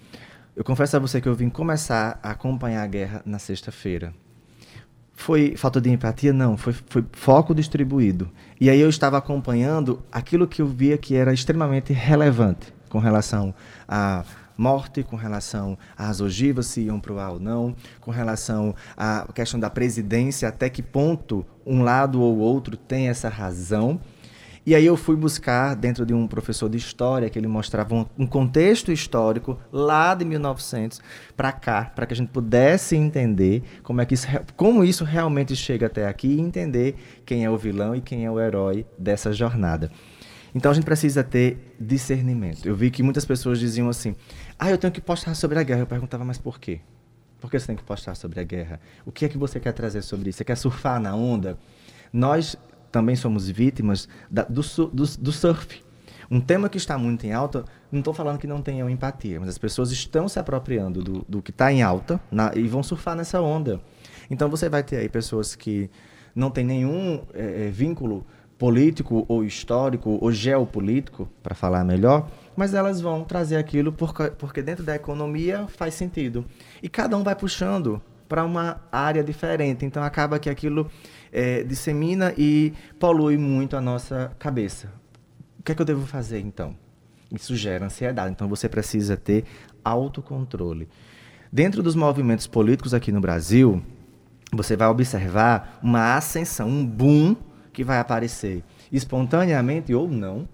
Eu 0.57 0.65
confesso 0.65 0.97
a 0.97 0.99
você 0.99 1.21
que 1.21 1.29
eu 1.29 1.35
vim 1.35 1.49
começar 1.49 2.19
a 2.23 2.33
acompanhar 2.33 2.83
a 2.83 2.87
guerra 2.87 3.23
na 3.25 3.39
sexta-feira. 3.39 4.13
Foi 5.13 5.55
falta 5.57 5.81
de 5.81 5.91
empatia? 5.91 6.33
Não, 6.33 6.57
foi, 6.57 6.73
foi 6.73 7.05
foco 7.13 7.55
distribuído. 7.55 8.31
E 8.61 8.69
aí 8.69 8.81
eu 8.81 8.89
estava 8.89 9.19
acompanhando 9.19 10.03
aquilo 10.11 10.49
que 10.49 10.63
eu 10.63 10.67
via 10.67 10.97
que 10.99 11.15
era 11.15 11.33
extremamente 11.33 11.93
relevante 11.93 12.73
com 12.89 12.99
relação 12.99 13.55
a 13.89 14.25
morte, 14.61 15.03
com 15.03 15.17
relação 15.17 15.79
às 15.97 16.21
ogivas, 16.21 16.67
se 16.67 16.83
iam 16.83 17.01
para 17.01 17.13
o 17.15 17.19
ar 17.19 17.33
ou 17.33 17.41
não, 17.41 17.75
com 17.99 18.11
relação 18.11 18.75
à 18.95 19.27
questão 19.35 19.59
da 19.59 19.71
presidência, 19.71 20.49
até 20.49 20.69
que 20.69 20.83
ponto 20.83 21.47
um 21.65 21.83
lado 21.83 22.21
ou 22.21 22.37
outro 22.39 22.77
tem 22.77 23.09
essa 23.09 23.31
razão. 23.31 23.99
E 24.67 24.75
aí 24.75 24.85
eu 24.85 24.95
fui 24.99 25.17
buscar 25.17 25.75
dentro 25.75 26.05
de 26.05 26.13
um 26.13 26.29
professor 26.29 26.69
de 26.69 26.77
história 26.77 27.31
que 27.31 27.39
ele 27.39 27.49
mostrava 27.49 27.95
um, 27.95 28.05
um 28.19 28.27
contexto 28.27 28.93
histórico 28.93 29.59
lá 29.73 30.15
de 30.15 30.27
1900 30.27 31.01
para 31.35 31.51
cá, 31.51 31.91
para 31.97 32.05
que 32.05 32.13
a 32.13 32.17
gente 32.17 32.29
pudesse 32.29 32.95
entender 32.95 33.63
como 33.83 34.03
é 34.03 34.05
que 34.05 34.13
isso, 34.13 34.27
como 34.57 34.85
isso 34.85 35.05
realmente 35.05 35.57
chega 35.57 35.87
até 35.87 36.07
aqui 36.07 36.29
e 36.29 36.41
entender 36.41 36.97
quem 37.25 37.47
é 37.47 37.51
o 37.51 37.57
vilão 37.57 37.97
e 37.97 38.03
quem 38.03 38.27
é 38.27 38.31
o 38.31 38.39
herói 38.39 38.85
dessa 38.99 39.33
jornada. 39.33 39.91
Então 40.55 40.71
a 40.71 40.75
gente 40.75 40.85
precisa 40.85 41.23
ter 41.23 41.75
discernimento. 41.79 42.67
Eu 42.67 42.75
vi 42.75 42.91
que 42.91 43.03
muitas 43.03 43.25
pessoas 43.25 43.59
diziam 43.59 43.89
assim: 43.89 44.15
ah, 44.61 44.71
eu 44.71 44.77
tenho 44.77 44.93
que 44.93 45.01
postar 45.01 45.35
sobre 45.35 45.59
a 45.59 45.63
guerra. 45.63 45.81
Eu 45.81 45.87
perguntava, 45.87 46.23
mas 46.23 46.37
por 46.37 46.61
quê? 46.61 46.81
Por 47.41 47.51
que 47.51 47.59
você 47.59 47.69
tem 47.69 47.77
que 47.77 47.83
postar 47.83 48.15
sobre 48.15 48.39
a 48.41 48.45
guerra? 48.45 48.79
O 49.07 49.11
que 49.11 49.25
é 49.25 49.29
que 49.29 49.39
você 49.39 49.59
quer 49.59 49.73
trazer 49.73 50.03
sobre 50.03 50.29
isso? 50.29 50.37
Você 50.37 50.45
quer 50.45 50.57
surfar 50.57 51.01
na 51.01 51.17
onda? 51.17 51.59
Nós 52.13 52.57
também 52.93 53.17
somos 53.17 53.49
vítimas 53.49 54.07
da, 54.31 54.43
do, 54.43 54.61
do, 54.61 55.07
do 55.07 55.33
surf. 55.33 55.83
Um 56.31 56.41
tema 56.41 56.69
que 56.69 56.77
está 56.77 56.99
muito 56.99 57.27
em 57.27 57.33
alta, 57.33 57.65
não 57.91 58.01
estou 58.01 58.13
falando 58.13 58.39
que 58.39 58.47
não 58.47 58.61
tenham 58.61 58.89
empatia, 58.91 59.41
mas 59.41 59.49
as 59.49 59.59
pessoas 59.59 59.91
estão 59.91 60.29
se 60.29 60.39
apropriando 60.39 61.03
do, 61.03 61.25
do 61.27 61.43
que 61.43 61.51
está 61.51 61.73
em 61.73 61.83
alta 61.83 62.21
na, 62.31 62.53
e 62.55 62.69
vão 62.69 62.83
surfar 62.83 63.17
nessa 63.17 63.41
onda. 63.41 63.81
Então 64.31 64.51
você 64.51 64.69
vai 64.69 64.83
ter 64.83 64.99
aí 64.99 65.09
pessoas 65.09 65.57
que 65.57 65.91
não 66.35 66.51
têm 66.51 66.65
nenhum 66.65 67.23
é, 67.33 67.71
vínculo 67.71 68.27
político 68.59 69.25
ou 69.27 69.43
histórico 69.43 70.19
ou 70.21 70.31
geopolítico, 70.31 71.27
para 71.43 71.55
falar 71.55 71.83
melhor, 71.83 72.29
mas 72.61 72.75
elas 72.75 73.01
vão 73.01 73.25
trazer 73.25 73.57
aquilo 73.57 73.91
porque, 73.91 74.33
porque 74.33 74.61
dentro 74.61 74.85
da 74.85 74.95
economia 74.95 75.67
faz 75.67 75.95
sentido. 75.95 76.45
E 76.83 76.91
cada 76.91 77.17
um 77.17 77.23
vai 77.23 77.35
puxando 77.35 78.03
para 78.29 78.45
uma 78.45 78.83
área 78.93 79.25
diferente. 79.25 79.87
Então 79.87 80.03
acaba 80.03 80.39
que 80.39 80.51
aquilo 80.51 80.87
é, 81.33 81.63
dissemina 81.63 82.35
e 82.37 82.75
polui 82.99 83.39
muito 83.39 83.79
a 83.79 83.81
nossa 83.81 84.37
cabeça. 84.39 84.93
O 85.59 85.63
que 85.63 85.73
é 85.73 85.75
que 85.75 85.81
eu 85.81 85.87
devo 85.87 86.07
fazer 86.07 86.41
então? 86.41 86.77
Isso 87.33 87.57
gera 87.57 87.87
ansiedade. 87.87 88.31
Então 88.31 88.47
você 88.47 88.69
precisa 88.69 89.17
ter 89.17 89.47
autocontrole. 89.83 90.87
Dentro 91.51 91.83
dos 91.83 91.95
movimentos 91.95 92.47
políticos 92.47 92.93
aqui 92.93 93.11
no 93.11 93.23
Brasil, 93.23 93.83
você 94.53 94.77
vai 94.77 94.89
observar 94.89 95.79
uma 95.83 96.15
ascensão, 96.15 96.69
um 96.69 96.85
boom 96.85 97.35
que 97.73 97.83
vai 97.83 98.01
aparecer 98.01 98.63
espontaneamente 98.93 99.95
ou 99.95 100.07
não 100.07 100.47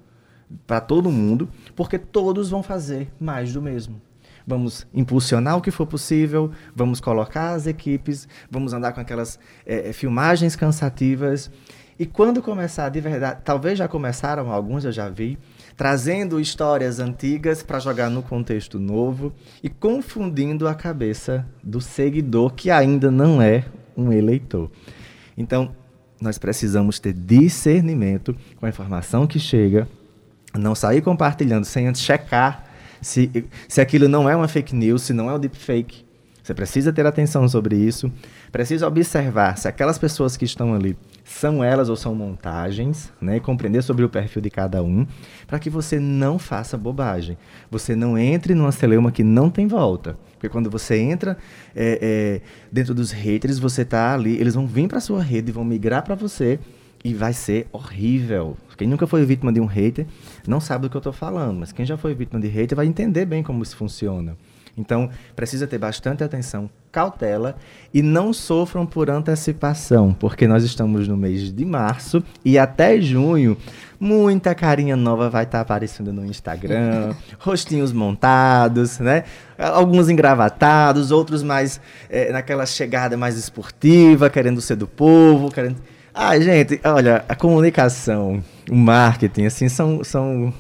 para 0.67 0.81
todo 0.81 1.11
mundo, 1.11 1.49
porque 1.75 1.99
todos 1.99 2.51
vão 2.51 2.63
fazer 2.63 3.09
mais 3.19 3.53
do 3.53 3.63
mesmo. 3.63 4.01
Vamos 4.47 4.87
impulsionar 4.95 5.57
o 5.57 5.61
que 5.61 5.73
for 5.73 5.87
possível, 5.87 6.53
vamos 6.75 7.01
colocar 7.01 7.51
as 7.51 7.67
equipes, 7.67 8.29
vamos 8.49 8.73
andar 8.73 8.93
com 8.93 9.01
aquelas 9.01 9.41
é, 9.67 9.93
filmagens 9.93 10.55
cansativas. 10.55 11.51
E 11.99 12.07
quando 12.07 12.41
começar 12.41 12.89
de 12.91 13.01
verdade, 13.01 13.41
talvez 13.45 13.79
já 13.79 13.89
começaram 13.89 14.53
alguns, 14.53 14.85
eu 14.85 14.93
já 14.93 15.09
vi, 15.09 15.37
trazendo 15.77 16.39
histórias 16.39 17.01
antigas 17.01 17.63
para 17.63 17.81
jogar 17.81 18.09
no 18.09 18.23
contexto 18.23 18.79
novo 18.79 19.33
e 19.63 19.69
confundindo 19.69 20.69
a 20.69 20.75
cabeça 20.75 21.45
do 21.63 21.81
seguidor 21.81 22.53
que 22.53 22.71
ainda 22.71 23.11
não 23.11 23.43
é 23.43 23.65
um 23.97 24.13
eleitor. 24.13 24.71
Então, 25.37 25.75
nós 26.21 26.39
precisamos 26.39 26.99
ter 26.99 27.13
discernimento 27.13 28.37
com 28.57 28.67
a 28.67 28.69
informação 28.69 29.27
que 29.27 29.39
chega, 29.39 29.89
não 30.59 30.75
sair 30.75 31.03
compartilhando 31.03 31.65
sem 31.65 31.87
antes 31.87 32.03
checar 32.03 32.65
se, 33.01 33.47
se 33.69 33.81
aquilo 33.81 34.09
não 34.09 34.29
é 34.29 34.35
uma 34.35 34.49
fake 34.49 34.75
news, 34.75 35.03
se 35.03 35.13
não 35.13 35.31
é 35.31 35.35
um 35.35 35.39
deepfake. 35.39 36.05
Você 36.43 36.55
precisa 36.55 36.93
ter 36.93 37.05
atenção 37.05 37.49
sobre 37.49 37.75
isso, 37.75 38.11
precisa 38.53 38.87
observar 38.87 39.59
se 39.59 39.67
aquelas 39.67 39.99
pessoas 39.99 40.37
que 40.37 40.45
estão 40.45 40.75
ali 40.75 40.97
são 41.25 41.63
elas 41.63 41.89
ou 41.89 41.97
são 41.97 42.15
montagens, 42.15 43.13
né? 43.21 43.39
E 43.39 43.41
compreender 43.41 43.83
sobre 43.83 44.05
o 44.05 44.09
perfil 44.09 44.41
de 44.41 44.49
cada 44.49 44.81
um, 44.81 45.05
para 45.45 45.59
que 45.59 45.69
você 45.69 45.99
não 45.99 46.39
faça 46.39 46.77
bobagem. 46.79 47.37
Você 47.69 47.97
não 47.97 48.17
entre 48.17 48.55
numa 48.55 48.71
celeuma 48.71 49.11
que 49.11 49.25
não 49.25 49.51
tem 49.51 49.67
volta. 49.67 50.17
Porque 50.35 50.49
quando 50.49 50.71
você 50.71 50.97
entra 50.97 51.37
é, 51.75 51.99
é, 52.01 52.41
dentro 52.71 52.95
dos 52.95 53.11
haters, 53.11 53.59
você 53.59 53.85
tá 53.85 54.15
ali, 54.15 54.39
eles 54.41 54.55
vão 54.55 54.69
vir 54.69 54.87
para 54.87 55.01
sua 55.01 55.21
rede, 55.21 55.51
vão 55.51 55.65
migrar 55.65 56.05
para 56.05 56.15
você 56.15 56.61
e 57.07 57.15
vai 57.15 57.33
ser 57.33 57.69
horrível. 57.71 58.57
Quem 58.77 58.89
nunca 58.89 59.07
foi 59.07 59.25
vítima 59.25 59.53
de 59.53 59.61
um 59.61 59.67
hater 59.67 60.07
não 60.47 60.59
sabe 60.59 60.83
do 60.83 60.91
que 60.91 60.97
eu 60.97 60.99
estou 61.01 61.13
falando, 61.13 61.61
mas 61.61 61.71
quem 61.71 61.87
já 61.87 61.97
foi 61.97 62.15
vítima 62.15 62.41
de 62.41 62.49
hater 62.49 62.75
vai 62.75 62.85
entender 62.85 63.25
bem 63.25 63.45
como 63.45 63.63
isso 63.63 63.77
funciona. 63.77 64.37
Então, 64.77 65.09
precisa 65.35 65.67
ter 65.67 65.79
bastante 65.79 66.23
atenção, 66.23 66.69
cautela 66.93 67.57
e 67.95 68.03
não 68.03 68.33
sofram 68.33 68.85
por 68.85 69.09
antecipação, 69.09 70.13
porque 70.13 70.49
nós 70.49 70.65
estamos 70.65 71.07
no 71.07 71.17
mês 71.17 71.51
de 71.51 71.65
março 71.65 72.23
e 72.45 72.59
até 72.59 73.01
junho 73.01 73.57
muita 73.99 74.55
carinha 74.55 74.97
nova 74.97 75.31
vai 75.31 75.45
estar 75.45 75.59
tá 75.59 75.63
aparecendo 75.63 76.13
no 76.13 76.27
Instagram, 76.27 77.15
rostinhos 77.39 77.93
montados, 77.93 78.99
né? 78.99 79.25
Alguns 79.57 80.11
engravatados, 80.11 81.11
outros 81.11 81.43
mais 81.43 81.81
é, 82.11 82.31
naquela 82.33 82.67
chegada 82.67 83.17
mais 83.17 83.39
esportiva, 83.39 84.29
querendo 84.29 84.61
ser 84.61 84.77
do 84.77 84.89
povo, 84.89 85.51
querendo 85.51 85.77
ah, 86.19 86.41
gente, 86.41 86.81
olha, 86.83 87.27
a 87.29 87.35
comunicação, 87.35 88.43
o 88.71 88.75
marketing, 88.75 89.45
assim, 89.45 89.69
são, 89.69 90.03
são 90.03 90.51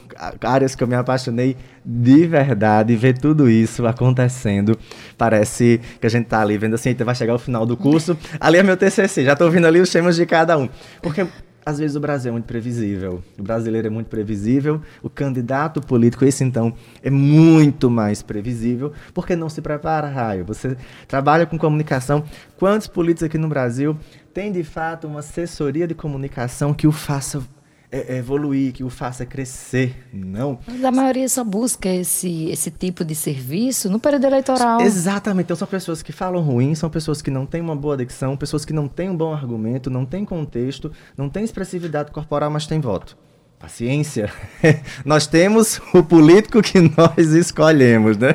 áreas 0.42 0.74
que 0.74 0.84
eu 0.84 0.86
me 0.86 0.94
apaixonei 0.94 1.56
de 1.82 2.26
verdade. 2.26 2.94
Ver 2.94 3.16
tudo 3.16 3.48
isso 3.48 3.86
acontecendo, 3.86 4.78
parece 5.16 5.80
que 5.98 6.06
a 6.06 6.10
gente 6.10 6.26
tá 6.26 6.42
ali 6.42 6.58
vendo 6.58 6.74
assim, 6.74 6.92
vai 6.92 7.14
chegar 7.14 7.34
o 7.34 7.38
final 7.38 7.64
do 7.64 7.74
curso, 7.74 8.18
ali 8.38 8.58
é 8.58 8.62
meu 8.62 8.76
TCC, 8.76 9.24
já 9.24 9.34
tô 9.34 9.48
vendo 9.48 9.66
ali 9.66 9.80
os 9.80 9.88
temas 9.88 10.16
de 10.16 10.26
cada 10.26 10.58
um. 10.58 10.68
Porque 11.00 11.26
às 11.64 11.78
vezes 11.78 11.96
o 11.96 12.00
Brasil 12.00 12.28
é 12.28 12.32
muito 12.32 12.44
previsível. 12.44 13.24
O 13.36 13.42
brasileiro 13.42 13.88
é 13.88 13.90
muito 13.90 14.06
previsível. 14.06 14.80
O 15.02 15.10
candidato 15.10 15.80
político, 15.80 16.24
esse 16.24 16.44
então, 16.44 16.72
é 17.02 17.10
muito 17.10 17.90
mais 17.90 18.22
previsível. 18.22 18.92
Porque 19.12 19.34
não 19.34 19.48
se 19.48 19.60
prepara, 19.60 20.06
Raio. 20.06 20.44
Você 20.44 20.76
trabalha 21.08 21.44
com 21.44 21.58
comunicação. 21.58 22.22
Quantos 22.56 22.86
políticos 22.86 23.24
aqui 23.24 23.36
no 23.36 23.48
Brasil 23.48 23.98
têm, 24.36 24.52
de 24.52 24.62
fato, 24.62 25.06
uma 25.06 25.20
assessoria 25.20 25.88
de 25.88 25.94
comunicação 25.94 26.74
que 26.74 26.86
o 26.86 26.92
faça 26.92 27.42
é, 27.90 28.18
evoluir, 28.18 28.70
que 28.74 28.84
o 28.84 28.90
faça 28.90 29.24
crescer. 29.24 30.06
Não. 30.12 30.58
Mas 30.66 30.84
a 30.84 30.92
maioria 30.92 31.26
só 31.26 31.42
busca 31.42 31.88
esse, 31.88 32.50
esse 32.50 32.70
tipo 32.70 33.02
de 33.02 33.14
serviço 33.14 33.88
no 33.88 33.98
período 33.98 34.26
eleitoral. 34.26 34.82
Exatamente. 34.82 35.46
Então 35.46 35.56
são 35.56 35.66
pessoas 35.66 36.02
que 36.02 36.12
falam 36.12 36.42
ruim, 36.42 36.74
são 36.74 36.90
pessoas 36.90 37.22
que 37.22 37.30
não 37.30 37.46
têm 37.46 37.62
uma 37.62 37.74
boa 37.74 37.96
dicção, 37.96 38.36
pessoas 38.36 38.66
que 38.66 38.74
não 38.74 38.86
têm 38.86 39.08
um 39.08 39.16
bom 39.16 39.32
argumento, 39.32 39.88
não 39.88 40.04
têm 40.04 40.22
contexto, 40.22 40.92
não 41.16 41.30
têm 41.30 41.42
expressividade 41.42 42.10
corporal, 42.10 42.50
mas 42.50 42.66
têm 42.66 42.78
voto. 42.78 43.16
Paciência. 43.58 44.30
nós 45.02 45.26
temos 45.26 45.80
o 45.94 46.02
político 46.02 46.60
que 46.60 46.78
nós 46.78 47.32
escolhemos, 47.32 48.18
né? 48.18 48.34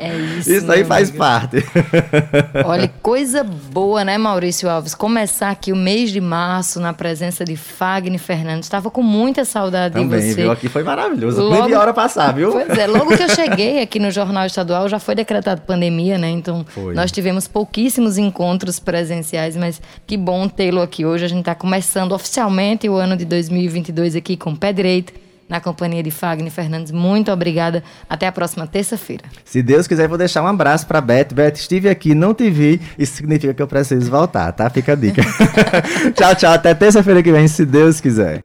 É 0.00 0.16
isso. 0.16 0.50
Isso 0.50 0.72
aí 0.72 0.84
faz 0.84 1.10
amigo. 1.10 1.18
parte. 1.18 1.64
Olha, 2.64 2.90
coisa 3.00 3.44
boa, 3.44 4.04
né, 4.04 4.18
Maurício 4.18 4.68
Alves? 4.68 4.96
Começar 4.96 5.50
aqui 5.50 5.72
o 5.72 5.76
mês 5.76 6.10
de 6.10 6.20
março 6.20 6.80
na 6.80 6.92
presença 6.92 7.44
de 7.44 7.56
Fagner 7.56 8.18
Fernandes. 8.18 8.66
Estava 8.66 8.90
com 8.90 9.00
muita 9.02 9.44
saudade 9.44 9.94
Também, 9.94 10.18
de 10.18 10.30
você. 10.30 10.42
Viu? 10.42 10.50
Aqui 10.50 10.68
foi 10.68 10.82
maravilhoso. 10.82 11.42
Logo... 11.42 11.54
Nem 11.54 11.66
vi 11.68 11.74
hora 11.74 11.94
passar, 11.94 12.34
viu? 12.34 12.50
Pois 12.50 12.68
é, 12.68 12.88
logo 12.88 13.16
que 13.16 13.22
eu 13.22 13.28
cheguei 13.28 13.80
aqui 13.80 14.00
no 14.00 14.10
Jornal 14.10 14.44
Estadual 14.44 14.88
já 14.88 14.98
foi 14.98 15.14
decretado 15.14 15.60
pandemia, 15.60 16.18
né? 16.18 16.30
Então 16.30 16.66
foi. 16.68 16.94
nós 16.94 17.12
tivemos 17.12 17.46
pouquíssimos 17.46 18.18
encontros 18.18 18.80
presenciais, 18.80 19.56
mas 19.56 19.80
que 20.04 20.16
bom 20.16 20.48
tê-lo 20.48 20.82
aqui 20.82 21.06
hoje. 21.06 21.24
A 21.24 21.28
gente 21.28 21.40
está 21.40 21.54
começando 21.54 22.10
oficialmente 22.10 22.88
o 22.88 22.96
ano 22.96 23.16
de 23.16 23.24
2022 23.24 23.99
dois 24.00 24.16
aqui 24.16 24.34
com 24.36 24.52
o 24.52 24.56
pé 24.56 24.72
direito 24.72 25.12
na 25.48 25.60
companhia 25.60 26.02
de 26.02 26.10
Fagner 26.10 26.50
Fernandes. 26.50 26.92
Muito 26.92 27.30
obrigada. 27.30 27.82
Até 28.08 28.26
a 28.26 28.32
próxima 28.32 28.66
terça-feira. 28.66 29.24
Se 29.44 29.60
Deus 29.62 29.86
quiser, 29.86 30.08
vou 30.08 30.16
deixar 30.16 30.42
um 30.42 30.46
abraço 30.46 30.86
para 30.86 31.00
Beth. 31.00 31.34
Beth, 31.34 31.54
estive 31.56 31.88
aqui, 31.88 32.14
não 32.14 32.32
te 32.32 32.48
vi. 32.48 32.80
Isso 32.96 33.16
significa 33.16 33.52
que 33.52 33.60
eu 33.60 33.66
preciso 33.66 34.10
voltar, 34.10 34.52
tá? 34.52 34.70
Fica 34.70 34.92
a 34.92 34.96
dica. 34.96 35.22
tchau, 36.14 36.34
tchau. 36.36 36.52
Até 36.52 36.72
terça-feira 36.72 37.22
que 37.22 37.32
vem, 37.32 37.48
se 37.48 37.66
Deus 37.66 38.00
quiser. 38.00 38.42